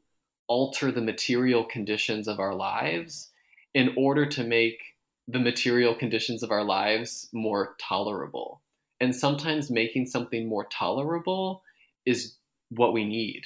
alter 0.47 0.91
the 0.91 1.01
material 1.01 1.65
conditions 1.65 2.27
of 2.27 2.39
our 2.39 2.53
lives 2.53 3.31
in 3.73 3.93
order 3.97 4.27
to 4.27 4.43
make 4.43 4.79
the 5.27 5.39
material 5.39 5.95
conditions 5.95 6.43
of 6.43 6.51
our 6.51 6.63
lives 6.63 7.27
more 7.33 7.75
tolerable. 7.79 8.61
And 9.01 9.13
sometimes 9.13 9.71
making 9.71 10.05
something 10.05 10.47
more 10.47 10.65
tolerable 10.65 11.63
is 12.05 12.35
what 12.69 12.93
we 12.93 13.05
need 13.05 13.41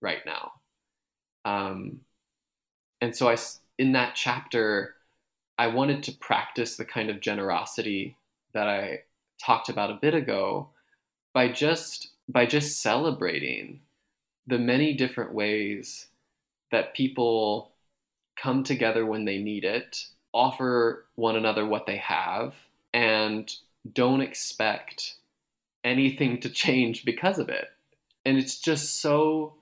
right 0.00 0.24
now. 0.24 0.52
Um, 1.44 2.00
and 3.00 3.14
so 3.14 3.28
I, 3.28 3.36
in 3.78 3.92
that 3.92 4.14
chapter, 4.14 4.94
I 5.58 5.68
wanted 5.68 6.02
to 6.04 6.12
practice 6.12 6.76
the 6.76 6.84
kind 6.84 7.10
of 7.10 7.20
generosity 7.20 8.16
that 8.54 8.68
I 8.68 9.02
talked 9.44 9.68
about 9.68 9.90
a 9.90 9.98
bit 10.00 10.14
ago 10.14 10.70
by 11.32 11.48
just 11.48 12.08
by 12.28 12.46
just 12.46 12.82
celebrating 12.82 13.80
the 14.46 14.58
many 14.58 14.94
different 14.94 15.32
ways 15.32 16.08
that 16.70 16.94
people 16.94 17.72
come 18.36 18.62
together 18.62 19.04
when 19.06 19.24
they 19.24 19.38
need 19.38 19.64
it, 19.64 20.04
offer 20.32 21.06
one 21.14 21.36
another 21.36 21.66
what 21.66 21.86
they 21.86 21.96
have, 21.96 22.54
and 22.92 23.52
don't 23.92 24.20
expect 24.20 25.14
anything 25.84 26.40
to 26.40 26.50
change 26.50 27.04
because 27.04 27.38
of 27.38 27.48
it. 27.48 27.68
And 28.24 28.38
it's 28.38 28.58
just 28.60 29.00
so 29.00 29.54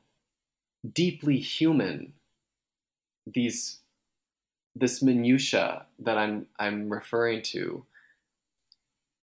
deeply 0.94 1.38
human 1.38 2.12
these 3.26 3.78
this 4.74 5.02
minutia 5.02 5.86
that 5.98 6.18
I'm 6.18 6.46
I'm 6.58 6.88
referring 6.88 7.42
to, 7.42 7.84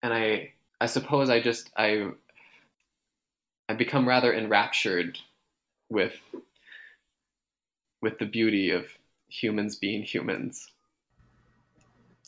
and 0.03 0.13
I 0.13 0.53
I 0.79 0.85
suppose 0.85 1.29
I 1.29 1.39
just 1.39 1.69
I 1.77 2.09
I 3.69 3.73
become 3.73 4.07
rather 4.07 4.33
enraptured 4.33 5.17
with 5.89 6.13
with 8.01 8.19
the 8.19 8.25
beauty 8.25 8.71
of 8.71 8.85
humans 9.29 9.75
being 9.75 10.03
humans. 10.03 10.67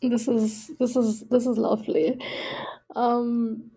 This 0.01 0.27
is 0.27 0.71
this 0.79 0.95
is 0.95 1.21
this 1.21 1.45
is 1.45 1.57
lovely. 1.57 2.19
Um, 2.95 3.69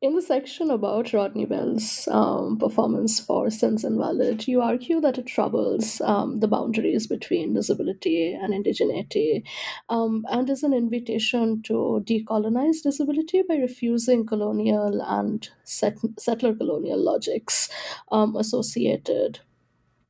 in 0.00 0.14
the 0.14 0.22
section 0.22 0.70
about 0.70 1.12
Rodney 1.12 1.44
Bell's 1.44 2.06
um, 2.08 2.56
performance 2.56 3.18
for 3.18 3.50
Sins 3.50 3.84
Invalid, 3.84 4.46
you 4.46 4.60
argue 4.60 5.00
that 5.00 5.18
it 5.18 5.26
troubles 5.26 6.00
um, 6.02 6.38
the 6.38 6.46
boundaries 6.46 7.08
between 7.08 7.54
disability 7.54 8.32
and 8.32 8.54
indigeneity 8.54 9.42
um, 9.88 10.24
and 10.30 10.48
is 10.48 10.62
an 10.62 10.72
invitation 10.72 11.62
to 11.62 12.04
decolonize 12.06 12.82
disability 12.82 13.42
by 13.42 13.56
refusing 13.56 14.24
colonial 14.24 15.02
and 15.02 15.48
set- 15.64 15.98
settler 16.16 16.54
colonial 16.54 17.02
logics 17.02 17.68
um, 18.12 18.36
associated 18.36 19.40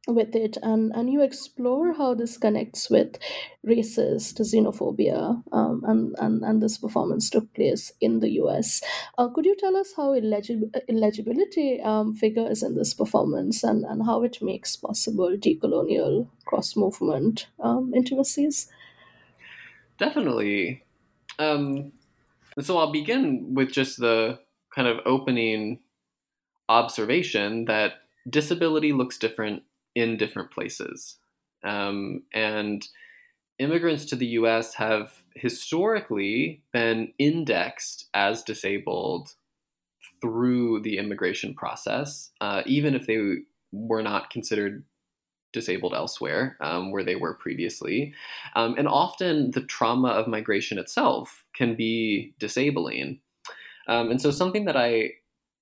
with 0.09 0.35
it 0.35 0.57
and 0.63 0.91
and 0.95 1.11
you 1.11 1.23
explore 1.23 1.93
how 1.93 2.15
this 2.15 2.39
connects 2.39 2.89
with 2.89 3.19
racist 3.67 4.41
xenophobia 4.41 5.43
um, 5.53 5.83
and, 5.87 6.17
and 6.19 6.43
and 6.43 6.63
this 6.63 6.79
performance 6.79 7.29
took 7.29 7.53
place 7.55 7.93
in 8.01 8.21
the 8.21 8.31
us 8.31 8.83
uh, 9.19 9.29
could 9.29 9.45
you 9.45 9.55
tell 9.57 9.77
us 9.77 9.93
how 9.97 10.15
illegib- 10.15 10.73
illegibility 10.89 11.81
um, 11.83 12.15
figures 12.15 12.63
in 12.63 12.75
this 12.75 12.95
performance 12.95 13.63
and 13.63 13.85
and 13.85 14.07
how 14.07 14.23
it 14.23 14.39
makes 14.41 14.77
possible 14.77 15.37
decolonial 15.37 16.27
cross 16.47 16.77
movement 16.77 17.47
um, 17.61 17.93
intimacies? 17.95 18.69
Definitely. 19.99 20.83
Um, 21.39 21.93
so 22.61 22.79
i'll 22.79 22.93
begin 22.93 23.55
with 23.55 23.71
just 23.71 23.99
the 23.99 24.39
kind 24.75 24.89
of 24.89 24.99
opening 25.07 25.81
observation 26.69 27.65
that 27.67 27.95
disability 28.29 28.93
looks 28.93 29.19
different 29.19 29.63
in 29.99 30.17
different 30.17 30.53
places. 30.53 31.17
Um, 31.65 32.23
and 32.33 32.87
immigrants 33.59 34.05
to 34.07 34.17
the 34.17 34.27
US 34.27 34.75
have 34.75 35.13
historically 35.35 36.63
been 36.73 37.13
indexed 37.19 38.09
as 38.15 38.45
disabled 38.45 39.35
through 40.21 40.83
the 40.83 40.99
immigration 40.99 41.53
process, 41.53 42.31
uh, 42.41 42.63
even 42.65 42.95
if 42.95 43.07
they 43.09 43.39
were 43.73 44.03
not 44.03 44.31
considered 44.31 44.85
disabled 45.53 45.95
elsewhere 45.95 46.57
um, 46.61 46.93
where 46.93 47.03
they 47.03 47.17
were 47.17 47.35
previously. 47.35 48.15
Um, 48.55 48.77
and 48.79 48.87
often 48.87 49.51
the 49.51 49.63
trauma 49.63 50.11
of 50.11 50.29
migration 50.29 50.79
itself 50.79 51.45
can 51.57 51.75
be 51.75 52.35
disabling. 52.39 53.19
Um, 53.89 54.13
and 54.13 54.23
so, 54.23 54.31
something 54.31 54.67
that 54.67 54.77
I, 54.77 55.13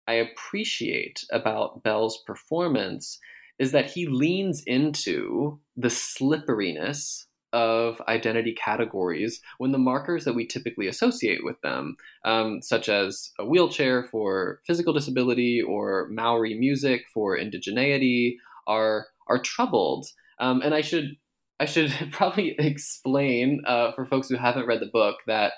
I 0.08 0.14
appreciate 0.14 1.24
about 1.30 1.82
Bell's 1.84 2.18
performance 2.26 3.18
is 3.58 3.72
that 3.72 3.90
he 3.90 4.06
leans 4.06 4.62
into 4.66 5.58
the 5.76 5.90
slipperiness 5.90 7.26
of 7.52 8.02
identity 8.08 8.52
categories 8.52 9.40
when 9.58 9.72
the 9.72 9.78
markers 9.78 10.24
that 10.24 10.34
we 10.34 10.46
typically 10.46 10.88
associate 10.88 11.42
with 11.42 11.60
them, 11.62 11.96
um, 12.24 12.60
such 12.60 12.88
as 12.88 13.32
a 13.38 13.46
wheelchair 13.46 14.04
for 14.10 14.60
physical 14.66 14.92
disability 14.92 15.62
or 15.62 16.08
Maori 16.10 16.54
music 16.54 17.04
for 17.14 17.38
indigeneity, 17.38 18.36
are 18.66 19.06
are 19.28 19.40
troubled. 19.40 20.06
Um, 20.38 20.60
and 20.60 20.74
I 20.74 20.82
should 20.82 21.16
I 21.58 21.64
should 21.64 21.92
probably 22.12 22.54
explain 22.58 23.62
uh, 23.66 23.92
for 23.92 24.04
folks 24.04 24.28
who 24.28 24.36
haven't 24.36 24.66
read 24.66 24.80
the 24.80 24.86
book 24.86 25.16
that 25.26 25.54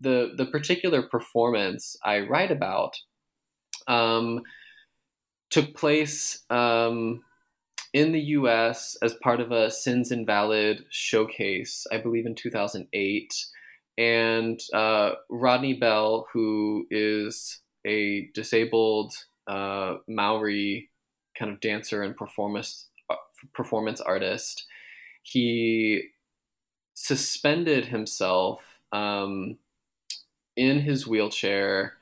the 0.00 0.32
the 0.36 0.46
particular 0.46 1.02
performance 1.02 1.96
I 2.04 2.20
write 2.20 2.50
about 2.50 2.96
um, 3.86 4.42
took 5.50 5.74
place 5.74 6.42
um, 6.48 7.22
in 7.94 8.10
the 8.10 8.20
U.S. 8.20 8.96
as 9.02 9.14
part 9.14 9.40
of 9.40 9.52
a 9.52 9.70
Sins 9.70 10.10
Invalid 10.10 10.84
showcase, 10.90 11.86
I 11.92 11.98
believe 11.98 12.26
in 12.26 12.34
2008, 12.34 13.46
and 13.96 14.60
uh, 14.74 15.12
Rodney 15.30 15.74
Bell, 15.74 16.26
who 16.32 16.86
is 16.90 17.60
a 17.86 18.28
disabled 18.34 19.14
uh, 19.46 19.98
Maori 20.08 20.90
kind 21.38 21.52
of 21.52 21.60
dancer 21.60 22.02
and 22.02 22.16
performance 22.16 22.88
uh, 23.08 23.14
performance 23.52 24.00
artist, 24.00 24.66
he 25.22 26.08
suspended 26.94 27.86
himself 27.86 28.60
um, 28.90 29.56
in 30.56 30.80
his 30.80 31.06
wheelchair 31.06 31.94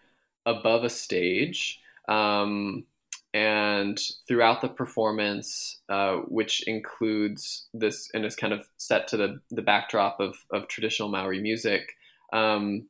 above 0.47 0.85
a 0.85 0.91
stage. 0.91 1.81
Um, 2.09 2.85
and 3.35 3.99
throughout 4.29 4.61
the 4.61 4.68
performance, 4.68 5.81
uh, 5.88 6.16
which 6.29 6.66
includes 6.66 7.66
this 7.73 8.11
and 8.12 8.25
is 8.25 8.37
kind 8.37 8.53
of 8.53 8.68
set 8.77 9.09
to 9.09 9.16
the, 9.16 9.40
the 9.51 9.62
backdrop 9.62 10.21
of, 10.21 10.37
of 10.51 10.68
traditional 10.68 11.09
Maori 11.09 11.40
music, 11.40 11.92
um, 12.33 12.87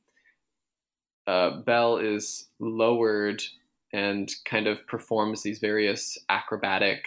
uh, 1.27 1.59
Bell 1.61 1.99
is 1.99 2.47
lowered 2.59 3.43
and 3.93 4.33
kind 4.45 4.67
of 4.67 4.87
performs 4.87 5.43
these 5.43 5.59
various 5.59 6.19
acrobatic 6.29 7.05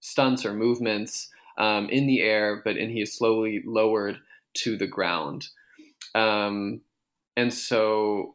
stunts 0.00 0.44
or 0.44 0.52
movements 0.52 1.30
um, 1.56 1.88
in 1.88 2.06
the 2.06 2.20
air, 2.20 2.60
but 2.64 2.76
and 2.76 2.90
he 2.90 3.00
is 3.00 3.16
slowly 3.16 3.62
lowered 3.64 4.18
to 4.54 4.76
the 4.76 4.86
ground. 4.86 5.48
Um, 6.14 6.82
and 7.36 7.52
so 7.52 8.34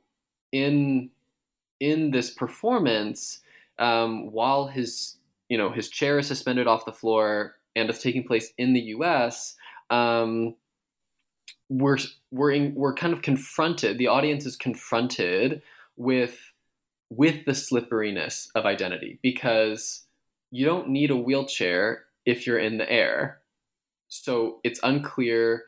in 0.52 1.12
in 1.80 2.12
this 2.12 2.30
performance, 2.30 3.42
um, 3.80 4.32
while 4.32 4.68
his 4.68 5.16
you 5.48 5.58
know 5.58 5.72
his 5.72 5.90
chair 5.90 6.20
is 6.20 6.28
suspended 6.28 6.68
off 6.68 6.86
the 6.86 6.94
floor 6.94 7.56
and 7.76 7.90
it's 7.90 8.02
taking 8.02 8.24
place 8.24 8.54
in 8.58 8.74
the 8.74 8.82
U.S. 8.82 9.56
Um, 9.90 10.56
we're 11.70 11.98
we're 12.32 12.52
in, 12.52 12.76
we're 12.76 12.94
kind 12.94 13.14
of 13.14 13.22
confronted. 13.22 13.98
The 13.98 14.08
audience 14.08 14.46
is 14.46 14.56
confronted 14.56 15.62
with 15.98 16.38
with 17.10 17.46
the 17.46 17.56
slipperiness 17.56 18.50
of 18.56 18.66
identity 18.66 19.20
because 19.24 20.04
you 20.52 20.66
don't 20.66 20.90
need 20.90 21.12
a 21.12 21.16
wheelchair 21.16 22.06
if 22.26 22.46
you're 22.46 22.60
in 22.60 22.78
the 22.78 22.92
air. 22.92 23.40
So 24.08 24.60
it's 24.64 24.80
unclear 24.84 25.64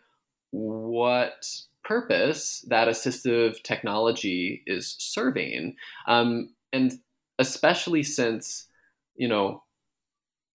what 0.52 1.45
purpose 1.84 2.63
that 2.67 2.88
assistive 2.88 3.62
technology 3.63 4.63
is 4.67 4.95
serving. 5.00 5.76
Um, 6.08 6.54
and 6.74 7.00
especially 7.42 8.04
since, 8.04 8.68
you 9.16 9.28
know, 9.28 9.64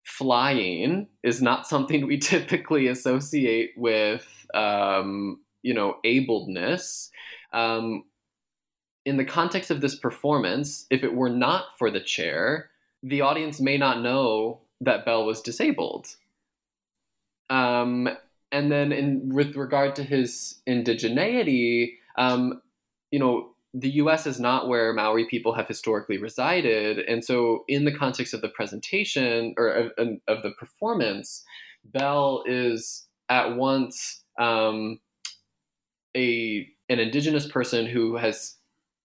flying 0.04 1.08
is 1.24 1.42
not 1.42 1.68
something 1.68 2.06
we 2.06 2.18
typically 2.34 2.88
associate 2.88 3.72
with, 3.76 4.46
um, 4.54 5.42
you 5.64 5.74
know, 5.74 5.98
abledness. 6.06 7.10
Um, 7.52 8.04
in 9.04 9.18
the 9.18 9.26
context 9.26 9.72
of 9.72 9.82
this 9.82 9.96
performance, 9.96 10.86
if 10.90 11.04
it 11.04 11.14
were 11.14 11.30
not 11.30 11.66
for 11.78 11.92
the 11.92 12.00
chair, 12.00 12.70
the 13.04 13.22
audience 13.22 13.60
may 13.60 13.78
not 13.78 14.02
know 14.02 14.62
that 14.82 15.06
Bell 15.06 15.26
was 15.26 15.42
disabled. 15.42 16.08
Um, 17.50 18.10
and 18.52 18.72
then, 18.72 18.92
in 18.92 19.30
with 19.34 19.56
regard 19.56 19.96
to 19.96 20.04
his 20.04 20.62
indigeneity, 20.68 21.94
um, 22.18 22.62
you 23.12 23.20
know, 23.20 23.55
the 23.78 23.90
U.S. 23.92 24.26
is 24.26 24.40
not 24.40 24.70
where 24.70 24.94
Maori 24.94 25.26
people 25.26 25.54
have 25.54 25.68
historically 25.68 26.18
resided, 26.18 27.00
and 27.00 27.24
so 27.24 27.66
in 27.68 27.84
the 27.84 27.92
context 27.92 28.34
of 28.34 28.40
the 28.40 28.48
presentation 28.48 29.54
or 29.58 29.68
of, 29.68 29.92
of 30.28 30.44
the 30.44 30.52
performance, 30.58 31.44
Bell 31.84 32.44
is 32.46 33.06
at 33.28 33.58
once 33.58 34.24
um, 34.40 35.00
a 36.16 36.68
an 36.88 37.00
indigenous 37.00 37.48
person 37.48 37.86
who 37.86 38.16
has 38.16 38.56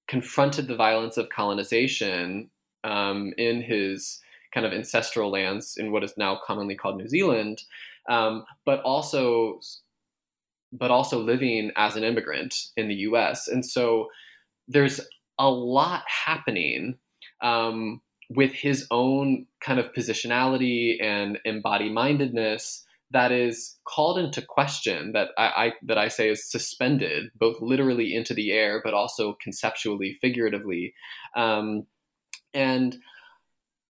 confronted 0.06 0.68
the 0.68 0.76
violence 0.76 1.16
of 1.16 1.30
colonization 1.30 2.50
um, 2.84 3.32
in 3.38 3.62
his 3.62 4.20
kind 4.52 4.66
of 4.66 4.72
ancestral 4.72 5.30
lands 5.30 5.76
in 5.78 5.90
what 5.90 6.04
is 6.04 6.14
now 6.16 6.38
commonly 6.46 6.76
called 6.76 6.96
New 6.96 7.08
Zealand, 7.08 7.62
um, 8.08 8.44
but 8.64 8.80
also 8.82 9.58
but 10.72 10.92
also 10.92 11.18
living 11.18 11.72
as 11.74 11.96
an 11.96 12.04
immigrant 12.04 12.66
in 12.76 12.86
the 12.86 12.94
U.S. 12.94 13.48
And 13.48 13.66
so 13.66 14.08
there's 14.70 15.00
a 15.38 15.50
lot 15.50 16.04
happening 16.06 16.96
um, 17.42 18.00
with 18.28 18.52
his 18.52 18.86
own 18.90 19.46
kind 19.60 19.80
of 19.80 19.92
positionality 19.92 21.02
and 21.02 21.38
embody 21.44 21.90
mindedness 21.90 22.84
that 23.10 23.32
is 23.32 23.76
called 23.84 24.18
into 24.18 24.40
question 24.40 25.12
that 25.12 25.30
I, 25.36 25.42
I, 25.42 25.72
that 25.82 25.98
I 25.98 26.06
say 26.06 26.28
is 26.28 26.48
suspended 26.48 27.30
both 27.34 27.60
literally 27.60 28.14
into 28.14 28.34
the 28.34 28.52
air 28.52 28.80
but 28.84 28.94
also 28.94 29.36
conceptually 29.42 30.16
figuratively. 30.20 30.94
Um, 31.34 31.86
and 32.54 32.96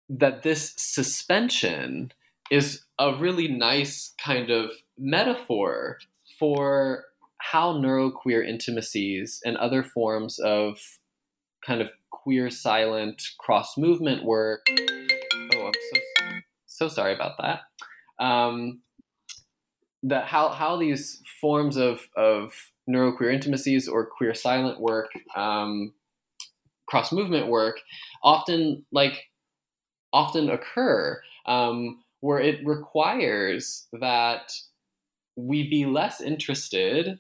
that 0.09 0.43
this 0.43 0.73
suspension 0.77 2.13
is 2.51 2.83
a 2.99 3.15
really 3.15 3.49
nice 3.49 4.15
kind 4.23 4.51
of 4.51 4.71
metaphor 4.99 5.99
for 6.39 7.05
how 7.41 7.73
neuroqueer 7.75 8.47
intimacies 8.47 9.41
and 9.45 9.57
other 9.57 9.83
forms 9.83 10.39
of 10.39 10.79
kind 11.65 11.81
of 11.81 11.91
queer 12.11 12.51
silent 12.51 13.23
cross 13.39 13.77
movement 13.77 14.25
work. 14.25 14.67
Oh 14.71 15.67
i'm 15.67 15.73
so 15.95 16.01
so 16.67 16.89
sorry 16.89 17.15
about 17.15 17.33
that. 17.39 17.61
Um, 18.25 18.81
that 20.03 20.25
how 20.25 20.49
how 20.49 20.77
these 20.77 21.23
forms 21.41 21.77
of 21.77 22.01
of 22.17 22.53
neuroqueer 22.89 23.33
intimacies 23.33 23.87
or 23.87 24.07
queer 24.07 24.35
silent 24.35 24.81
work 24.81 25.11
um, 25.37 25.93
cross 26.87 27.13
movement 27.13 27.49
work 27.49 27.81
often 28.23 28.85
like 28.93 29.25
often 30.13 30.51
occur 30.51 31.21
um, 31.47 32.03
where 32.21 32.41
it 32.41 32.65
requires 32.67 33.87
that 34.01 34.53
we 35.37 35.69
be 35.69 35.87
less 35.87 36.21
interested 36.21 37.19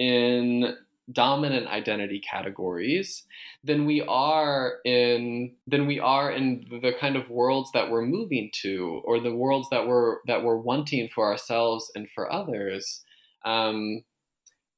in 0.00 0.74
dominant 1.12 1.66
identity 1.66 2.20
categories 2.20 3.24
than 3.64 3.84
we 3.84 4.00
are 4.02 4.74
in 4.84 5.52
than 5.66 5.86
we 5.86 5.98
are 5.98 6.30
in 6.30 6.64
the 6.82 6.92
kind 7.00 7.16
of 7.16 7.28
worlds 7.28 7.70
that 7.72 7.90
we're 7.90 8.04
moving 8.04 8.48
to 8.52 9.02
or 9.04 9.20
the 9.20 9.34
worlds 9.34 9.68
that 9.70 9.86
we're 9.86 10.18
that 10.26 10.42
we're 10.42 10.56
wanting 10.56 11.08
for 11.14 11.30
ourselves 11.30 11.90
and 11.94 12.08
for 12.14 12.32
others 12.32 13.02
um, 13.44 14.02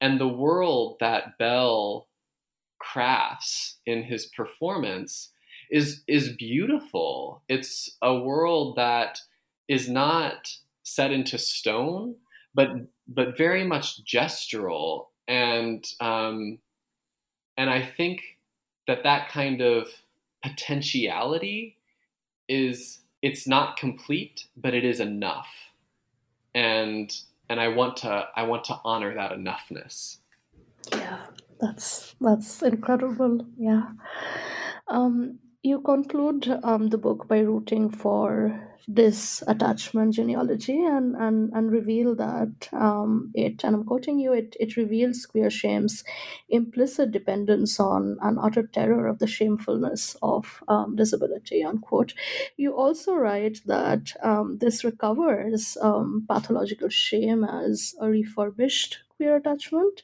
and 0.00 0.18
the 0.18 0.28
world 0.28 0.96
that 1.00 1.38
bell 1.38 2.08
crafts 2.82 3.76
in 3.86 4.02
his 4.02 4.26
performance 4.26 5.30
is 5.70 6.02
is 6.06 6.36
beautiful. 6.36 7.42
It's 7.48 7.96
a 8.02 8.18
world 8.18 8.76
that 8.76 9.20
is 9.68 9.88
not 9.88 10.52
set 10.82 11.12
into 11.12 11.38
stone, 11.38 12.16
but 12.54 12.68
but 13.08 13.38
very 13.38 13.64
much 13.64 14.04
gestural, 14.04 15.06
and 15.28 15.84
um, 16.00 16.58
and 17.56 17.70
I 17.70 17.84
think 17.84 18.22
that 18.86 19.04
that 19.04 19.28
kind 19.28 19.60
of 19.60 19.88
potentiality 20.42 21.76
is 22.48 22.98
it's 23.22 23.46
not 23.46 23.76
complete, 23.76 24.46
but 24.56 24.74
it 24.74 24.84
is 24.84 25.00
enough, 25.00 25.48
and 26.54 27.12
and 27.48 27.60
I 27.60 27.68
want 27.68 27.98
to 27.98 28.26
I 28.34 28.42
want 28.44 28.64
to 28.64 28.78
honor 28.84 29.14
that 29.14 29.32
enoughness. 29.32 30.18
Yeah, 30.90 31.18
that's 31.60 32.14
that's 32.20 32.62
incredible. 32.62 33.46
Yeah. 33.56 33.90
Um, 34.88 35.38
you 35.62 35.80
conclude 35.80 36.58
um, 36.64 36.88
the 36.88 36.98
book 36.98 37.28
by 37.28 37.38
rooting 37.38 37.88
for 37.88 38.71
this 38.88 39.42
attachment 39.46 40.14
genealogy 40.14 40.84
and, 40.84 41.14
and, 41.16 41.52
and 41.52 41.70
reveal 41.70 42.14
that 42.16 42.68
um, 42.72 43.30
it, 43.34 43.62
and 43.64 43.76
I'm 43.76 43.84
quoting 43.84 44.18
you, 44.18 44.32
it, 44.32 44.56
it 44.58 44.76
reveals 44.76 45.26
queer 45.26 45.50
shame's 45.50 46.04
implicit 46.48 47.12
dependence 47.12 47.78
on 47.78 48.18
an 48.22 48.38
utter 48.40 48.66
terror 48.66 49.06
of 49.06 49.18
the 49.18 49.26
shamefulness 49.26 50.16
of 50.22 50.62
um, 50.68 50.96
disability, 50.96 51.62
unquote. 51.62 52.14
You 52.56 52.74
also 52.76 53.14
write 53.14 53.60
that 53.66 54.12
um, 54.22 54.58
this 54.58 54.84
recovers 54.84 55.76
um, 55.80 56.24
pathological 56.28 56.88
shame 56.88 57.44
as 57.44 57.94
a 58.00 58.08
refurbished 58.08 58.98
queer 59.16 59.36
attachment 59.36 60.02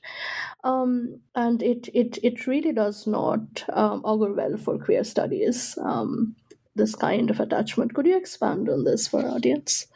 um, 0.65 1.21
and 1.35 1.63
it, 1.63 1.89
it 1.95 2.19
it 2.23 2.47
really 2.47 2.73
does 2.73 3.07
not 3.07 3.65
um, 3.71 4.03
augur 4.05 4.33
well 4.33 4.57
for 4.57 4.79
queer 4.79 5.03
studies 5.05 5.77
um, 5.83 6.37
this 6.79 6.95
kind 6.95 7.31
of 7.31 7.41
attachment. 7.41 7.95
Could 7.95 8.07
you 8.07 8.17
expand 8.17 8.69
on 8.69 8.85
this 8.85 9.07
for 9.07 9.21
our 9.21 9.29
audience? 9.29 9.87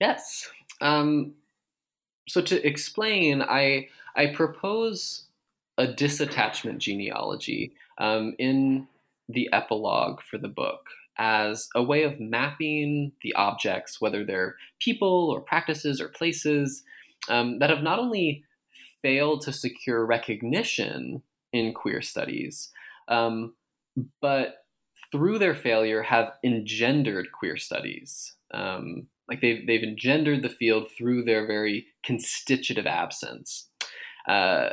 Yes. 0.00 0.48
Um, 0.80 1.34
so 2.28 2.40
to 2.42 2.66
explain 2.66 3.40
i 3.42 3.88
i 4.16 4.26
propose 4.26 5.26
a 5.78 5.86
disattachment 5.86 6.78
genealogy 6.78 7.72
um, 7.98 8.34
in 8.38 8.86
the 9.28 9.48
epilogue 9.52 10.20
for 10.22 10.38
the 10.38 10.48
book 10.48 10.86
as 11.18 11.68
a 11.74 11.82
way 11.82 12.02
of 12.02 12.20
mapping 12.20 13.12
the 13.22 13.34
objects, 13.34 14.00
whether 14.00 14.24
they're 14.24 14.56
people 14.80 15.30
or 15.30 15.40
practices 15.40 16.00
or 16.00 16.08
places, 16.08 16.82
um, 17.28 17.58
that 17.58 17.70
have 17.70 17.82
not 17.82 17.98
only 17.98 18.44
failed 19.02 19.40
to 19.42 19.52
secure 19.52 20.04
recognition 20.04 21.22
in 21.52 21.72
queer 21.72 22.02
studies, 22.02 22.70
um, 23.08 23.54
but 24.20 24.65
through 25.12 25.38
their 25.38 25.54
failure 25.54 26.02
have 26.02 26.32
engendered 26.44 27.28
queer 27.32 27.56
studies. 27.56 28.34
Um, 28.52 29.08
like 29.28 29.40
they've, 29.40 29.66
they've 29.66 29.82
engendered 29.82 30.42
the 30.42 30.48
field 30.48 30.88
through 30.96 31.24
their 31.24 31.46
very 31.46 31.86
constitutive 32.04 32.86
absence. 32.86 33.68
Uh, 34.28 34.70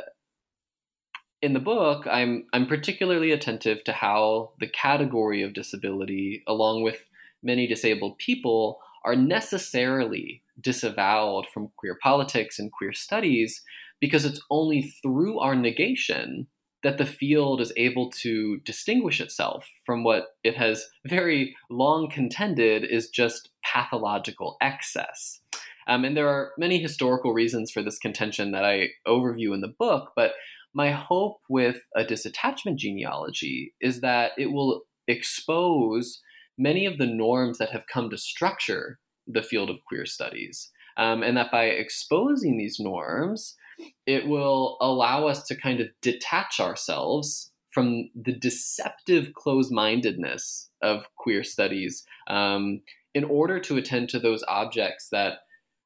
in 1.42 1.52
the 1.52 1.60
book, 1.60 2.06
I'm 2.10 2.46
I'm 2.54 2.66
particularly 2.66 3.30
attentive 3.30 3.84
to 3.84 3.92
how 3.92 4.52
the 4.60 4.66
category 4.66 5.42
of 5.42 5.52
disability, 5.52 6.42
along 6.48 6.82
with 6.82 6.96
many 7.42 7.66
disabled 7.66 8.16
people, 8.16 8.78
are 9.04 9.14
necessarily 9.14 10.42
disavowed 10.60 11.46
from 11.52 11.70
queer 11.76 11.98
politics 12.02 12.58
and 12.58 12.72
queer 12.72 12.94
studies 12.94 13.62
because 14.00 14.24
it's 14.24 14.40
only 14.50 14.94
through 15.02 15.38
our 15.38 15.54
negation 15.54 16.46
that 16.84 16.98
the 16.98 17.06
field 17.06 17.60
is 17.60 17.72
able 17.76 18.10
to 18.10 18.58
distinguish 18.58 19.20
itself 19.20 19.66
from 19.84 20.04
what 20.04 20.28
it 20.44 20.56
has 20.56 20.86
very 21.06 21.56
long 21.70 22.08
contended 22.08 22.84
is 22.84 23.08
just 23.08 23.48
pathological 23.64 24.56
excess. 24.60 25.40
Um, 25.88 26.04
and 26.04 26.16
there 26.16 26.28
are 26.28 26.52
many 26.56 26.78
historical 26.78 27.32
reasons 27.32 27.70
for 27.70 27.82
this 27.82 27.98
contention 27.98 28.52
that 28.52 28.64
I 28.64 28.90
overview 29.08 29.54
in 29.54 29.62
the 29.62 29.74
book, 29.78 30.12
but 30.14 30.32
my 30.74 30.90
hope 30.90 31.38
with 31.48 31.78
a 31.96 32.04
disattachment 32.04 32.76
genealogy 32.76 33.74
is 33.80 34.00
that 34.02 34.32
it 34.36 34.52
will 34.52 34.82
expose 35.08 36.20
many 36.58 36.84
of 36.84 36.98
the 36.98 37.06
norms 37.06 37.58
that 37.58 37.70
have 37.70 37.86
come 37.86 38.10
to 38.10 38.18
structure 38.18 38.98
the 39.26 39.42
field 39.42 39.70
of 39.70 39.84
queer 39.86 40.04
studies. 40.04 40.70
Um, 40.96 41.22
and 41.22 41.36
that 41.36 41.50
by 41.50 41.64
exposing 41.64 42.56
these 42.56 42.78
norms, 42.78 43.56
it 44.06 44.26
will 44.26 44.76
allow 44.80 45.26
us 45.26 45.42
to 45.44 45.56
kind 45.56 45.80
of 45.80 45.88
detach 46.00 46.60
ourselves 46.60 47.50
from 47.72 48.08
the 48.14 48.32
deceptive 48.32 49.34
closed 49.34 49.72
mindedness 49.72 50.70
of 50.80 51.06
queer 51.16 51.42
studies 51.42 52.04
um, 52.28 52.80
in 53.14 53.24
order 53.24 53.58
to 53.58 53.76
attend 53.76 54.08
to 54.08 54.18
those 54.18 54.44
objects 54.46 55.08
that, 55.10 55.38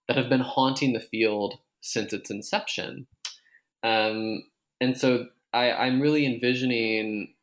that 0.07 0.17
have 0.17 0.29
been 0.29 0.41
haunting 0.41 0.93
the 0.93 1.01
field 1.01 1.59
since 1.81 2.13
its 2.13 2.31
inception. 2.31 3.07
Um, 3.83 4.43
and 4.81 4.99
so 4.99 5.27
I, 5.53 5.73
I'm 5.73 6.01
really 6.01 6.27
envisioning 6.27 7.35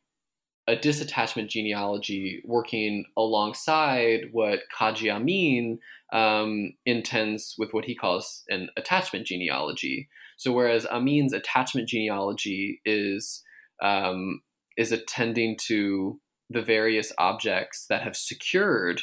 a 0.68 0.76
disattachment 0.76 1.48
genealogy 1.48 2.42
working 2.44 3.04
alongside 3.16 4.28
what 4.32 4.60
Kadji 4.76 5.12
Amin 5.12 5.78
um, 6.12 6.72
intends 6.84 7.54
with 7.58 7.72
what 7.72 7.84
he 7.84 7.94
calls 7.94 8.42
an 8.48 8.68
attachment 8.76 9.26
genealogy. 9.26 10.08
So 10.36 10.52
whereas 10.52 10.86
Amin's 10.86 11.32
attachment 11.32 11.88
genealogy 11.88 12.80
is 12.84 13.42
um, 13.82 14.40
is 14.76 14.92
attending 14.92 15.56
to 15.66 16.20
the 16.50 16.62
various 16.62 17.12
objects 17.18 17.86
that 17.88 18.02
have 18.02 18.16
secured 18.16 19.02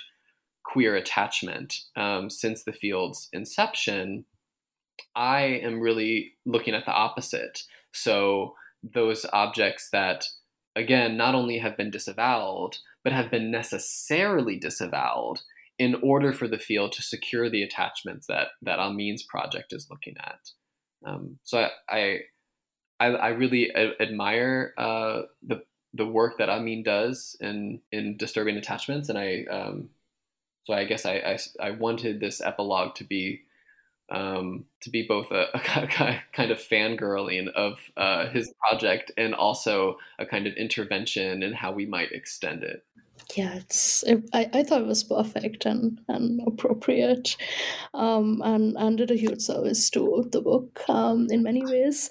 queer 0.63 0.95
attachment 0.95 1.75
um, 1.95 2.29
since 2.29 2.63
the 2.63 2.71
field's 2.71 3.29
inception, 3.33 4.25
I 5.15 5.41
am 5.41 5.79
really 5.79 6.33
looking 6.45 6.73
at 6.73 6.85
the 6.85 6.93
opposite. 6.93 7.63
So 7.91 8.55
those 8.81 9.25
objects 9.33 9.89
that, 9.91 10.25
again, 10.75 11.17
not 11.17 11.35
only 11.35 11.59
have 11.59 11.77
been 11.77 11.91
disavowed, 11.91 12.77
but 13.03 13.13
have 13.13 13.29
been 13.29 13.51
necessarily 13.51 14.57
disavowed 14.57 15.41
in 15.77 15.95
order 15.95 16.31
for 16.31 16.47
the 16.47 16.59
field 16.59 16.93
to 16.93 17.01
secure 17.01 17.49
the 17.49 17.63
attachments 17.63 18.27
that 18.27 18.49
that 18.61 18.79
Amin's 18.79 19.23
project 19.23 19.73
is 19.73 19.87
looking 19.89 20.15
at. 20.19 20.39
Um, 21.05 21.39
so 21.43 21.67
I, 21.89 22.21
I, 22.99 23.05
I 23.07 23.27
really 23.29 23.75
admire 23.75 24.73
uh, 24.77 25.23
the 25.41 25.63
the 25.95 26.07
work 26.07 26.39
that 26.39 26.49
Amin 26.49 26.83
does 26.83 27.37
in 27.39 27.81
in 27.91 28.17
disturbing 28.17 28.57
attachments, 28.57 29.09
and 29.09 29.17
I 29.17 29.45
um, 29.49 29.89
so 30.65 30.73
I 30.73 30.85
guess 30.85 31.05
I, 31.05 31.15
I, 31.15 31.37
I 31.67 31.71
wanted 31.71 32.19
this 32.19 32.41
epilogue 32.41 32.95
to 32.95 33.03
be 33.03 33.41
um, 34.09 34.65
to 34.81 34.89
be 34.89 35.05
both 35.07 35.31
a, 35.31 35.47
a, 35.53 36.21
kind 36.33 36.51
of 36.51 36.59
fangirling 36.59 37.49
of 37.53 37.79
uh, 37.97 38.29
his 38.29 38.53
project 38.59 39.11
and 39.17 39.33
also 39.33 39.97
a 40.19 40.25
kind 40.25 40.47
of 40.47 40.53
intervention 40.55 41.43
in 41.43 41.53
how 41.53 41.71
we 41.71 41.85
might 41.85 42.11
extend 42.11 42.63
it 42.63 42.83
yeah 43.35 43.55
it's 43.55 44.03
it, 44.03 44.29
I, 44.33 44.49
I 44.53 44.63
thought 44.63 44.81
it 44.81 44.87
was 44.87 45.03
perfect 45.03 45.65
and 45.65 45.99
and 46.07 46.41
appropriate. 46.45 47.35
Um 47.93 48.41
and 48.43 48.75
and 48.77 48.97
did 48.97 49.11
a 49.11 49.15
huge 49.15 49.41
service 49.41 49.89
to 49.91 50.27
the 50.31 50.41
book 50.41 50.81
um 50.89 51.27
in 51.29 51.43
many 51.43 51.65
ways. 51.65 52.09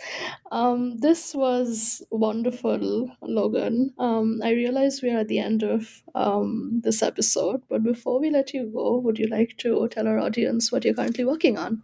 Um 0.50 0.98
this 0.98 1.34
was 1.34 2.02
wonderful 2.10 3.10
logan. 3.22 3.92
Um 3.98 4.40
i 4.42 4.50
realize 4.50 5.00
we're 5.02 5.18
at 5.18 5.28
the 5.28 5.38
end 5.38 5.62
of 5.62 6.02
um 6.14 6.80
this 6.82 7.02
episode 7.02 7.62
but 7.68 7.82
before 7.82 8.20
we 8.20 8.30
let 8.30 8.52
you 8.54 8.70
go 8.72 8.98
would 8.98 9.18
you 9.18 9.26
like 9.26 9.56
to 9.58 9.88
tell 9.88 10.08
our 10.08 10.18
audience 10.18 10.72
what 10.72 10.84
you're 10.84 10.94
currently 10.94 11.24
working 11.24 11.58
on? 11.58 11.82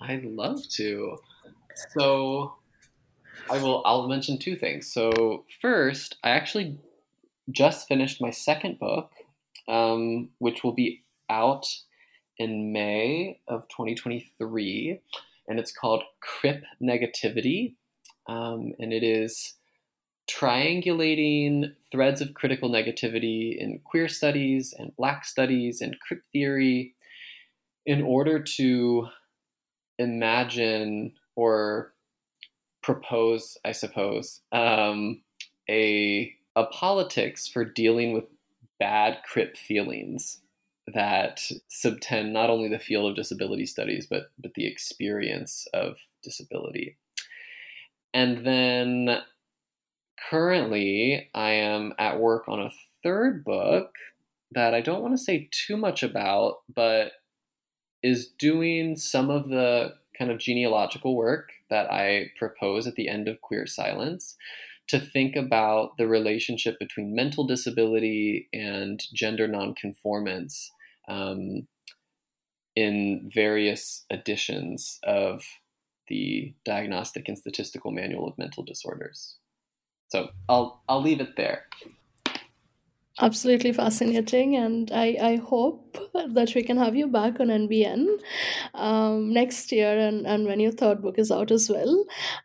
I'd 0.00 0.24
love 0.24 0.66
to. 0.76 1.16
So 1.98 2.54
I 3.50 3.58
will 3.58 3.82
I'll 3.84 4.08
mention 4.08 4.38
two 4.38 4.56
things. 4.56 4.92
So 4.92 5.44
first, 5.60 6.16
I 6.24 6.30
actually 6.30 6.78
just 7.50 7.88
finished 7.88 8.20
my 8.20 8.30
second 8.30 8.78
book, 8.78 9.10
um, 9.68 10.30
which 10.38 10.64
will 10.64 10.72
be 10.74 11.02
out 11.30 11.66
in 12.38 12.72
May 12.72 13.40
of 13.48 13.68
2023, 13.68 15.00
and 15.48 15.58
it's 15.58 15.72
called 15.72 16.02
Crip 16.20 16.64
Negativity, 16.82 17.74
um, 18.26 18.72
and 18.78 18.92
it 18.92 19.02
is 19.02 19.54
triangulating 20.28 21.72
threads 21.92 22.20
of 22.20 22.34
critical 22.34 22.68
negativity 22.68 23.56
in 23.56 23.80
queer 23.84 24.08
studies 24.08 24.74
and 24.76 24.96
Black 24.96 25.24
studies 25.24 25.80
and 25.80 25.98
crip 26.00 26.22
theory 26.32 26.94
in 27.86 28.02
order 28.02 28.42
to 28.42 29.06
imagine 29.98 31.12
or 31.36 31.94
propose, 32.82 33.56
I 33.64 33.72
suppose, 33.72 34.40
um, 34.52 35.22
a 35.70 36.32
a 36.56 36.64
politics 36.64 37.46
for 37.46 37.64
dealing 37.64 38.14
with 38.14 38.24
bad 38.80 39.18
crip 39.30 39.56
feelings 39.56 40.40
that 40.92 41.40
subtend 41.70 42.32
not 42.32 42.50
only 42.50 42.68
the 42.68 42.78
field 42.78 43.10
of 43.10 43.16
disability 43.16 43.66
studies 43.66 44.06
but 44.08 44.30
but 44.38 44.54
the 44.54 44.66
experience 44.66 45.66
of 45.74 45.96
disability. 46.22 46.96
And 48.14 48.46
then 48.46 49.18
currently 50.30 51.28
I 51.34 51.50
am 51.50 51.92
at 51.98 52.18
work 52.18 52.48
on 52.48 52.60
a 52.60 52.72
third 53.02 53.44
book 53.44 53.92
that 54.52 54.74
I 54.74 54.80
don't 54.80 55.02
want 55.02 55.14
to 55.14 55.22
say 55.22 55.48
too 55.52 55.76
much 55.76 56.02
about 56.02 56.58
but 56.74 57.12
is 58.02 58.28
doing 58.38 58.96
some 58.96 59.30
of 59.30 59.48
the 59.48 59.94
kind 60.16 60.30
of 60.30 60.38
genealogical 60.38 61.16
work 61.16 61.50
that 61.68 61.90
I 61.90 62.30
propose 62.38 62.86
at 62.86 62.94
the 62.94 63.08
end 63.08 63.28
of 63.28 63.40
Queer 63.40 63.66
Silence 63.66 64.36
to 64.88 65.00
think 65.00 65.36
about 65.36 65.96
the 65.98 66.06
relationship 66.06 66.78
between 66.78 67.14
mental 67.14 67.44
disability 67.44 68.48
and 68.52 69.02
gender 69.12 69.48
nonconformance 69.48 70.70
um, 71.08 71.66
in 72.76 73.30
various 73.34 74.04
editions 74.10 74.98
of 75.02 75.42
the 76.08 76.54
Diagnostic 76.64 77.28
and 77.28 77.36
Statistical 77.36 77.90
Manual 77.90 78.28
of 78.28 78.38
Mental 78.38 78.62
Disorders. 78.62 79.36
So 80.08 80.28
I'll 80.48 80.82
I'll 80.88 81.02
leave 81.02 81.20
it 81.20 81.36
there 81.36 81.64
absolutely 83.18 83.72
fascinating 83.72 84.56
and 84.56 84.90
I, 84.92 85.16
I 85.20 85.36
hope 85.36 85.96
that 86.34 86.52
we 86.54 86.62
can 86.62 86.76
have 86.76 86.94
you 86.94 87.06
back 87.06 87.40
on 87.40 87.46
nbn 87.48 88.20
um, 88.74 89.32
next 89.32 89.72
year 89.72 89.98
and, 89.98 90.26
and 90.26 90.46
when 90.46 90.60
your 90.60 90.72
third 90.72 91.00
book 91.02 91.18
is 91.18 91.30
out 91.30 91.50
as 91.50 91.70
well. 91.70 92.04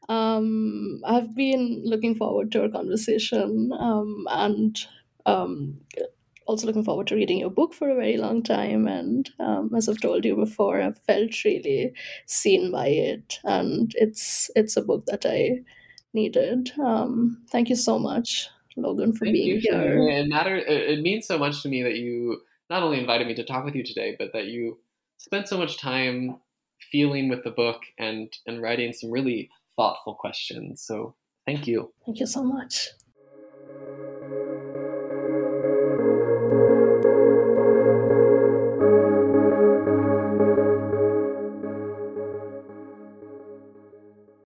Um, 0.09 1.01
i've 1.05 1.35
been 1.35 1.81
looking 1.85 2.15
forward 2.15 2.51
to 2.53 2.63
our 2.63 2.69
conversation 2.69 3.71
um, 3.77 4.25
and 4.29 4.79
um, 5.25 5.81
also 6.47 6.67
looking 6.67 6.83
forward 6.85 7.07
to 7.07 7.15
reading 7.15 7.39
your 7.39 7.49
book 7.51 7.73
for 7.73 7.89
a 7.89 7.95
very 7.95 8.17
long 8.17 8.43
time 8.43 8.87
and 8.87 9.29
um, 9.39 9.71
as 9.75 9.89
i've 9.89 10.01
told 10.01 10.25
you 10.25 10.35
before 10.35 10.81
i've 10.81 10.99
felt 10.99 11.43
really 11.45 11.93
seen 12.27 12.71
by 12.71 12.87
it 12.87 13.39
and 13.43 13.93
it's 13.97 14.49
it's 14.55 14.77
a 14.77 14.81
book 14.81 15.05
that 15.07 15.25
i 15.25 15.59
needed. 16.13 16.71
Um, 16.79 17.43
thank 17.51 17.69
you 17.69 17.75
so 17.75 17.97
much 17.99 18.49
Logan, 18.81 19.13
for 19.13 19.25
Thank 19.25 19.35
being 19.35 19.59
here. 19.59 20.07
It 20.09 20.27
matter. 20.27 20.55
It 20.55 21.01
means 21.01 21.27
so 21.27 21.37
much 21.37 21.61
to 21.63 21.69
me 21.69 21.83
that 21.83 21.95
you 21.95 22.41
not 22.69 22.83
only 22.83 22.99
invited 22.99 23.27
me 23.27 23.35
to 23.35 23.43
talk 23.43 23.65
with 23.65 23.75
you 23.75 23.83
today, 23.83 24.15
but 24.17 24.33
that 24.33 24.45
you 24.45 24.79
spent 25.17 25.47
so 25.47 25.57
much 25.57 25.77
time 25.77 26.37
feeling 26.91 27.29
with 27.29 27.43
the 27.43 27.51
book 27.51 27.81
and 27.99 28.31
and 28.47 28.61
writing 28.61 28.93
some 28.93 29.11
really 29.11 29.49
thoughtful 29.75 30.15
questions. 30.15 30.81
So 30.81 31.15
Thank 31.45 31.67
you. 31.67 31.91
Thank 32.05 32.19
you 32.19 32.27
so 32.27 32.43
much. 32.43 32.89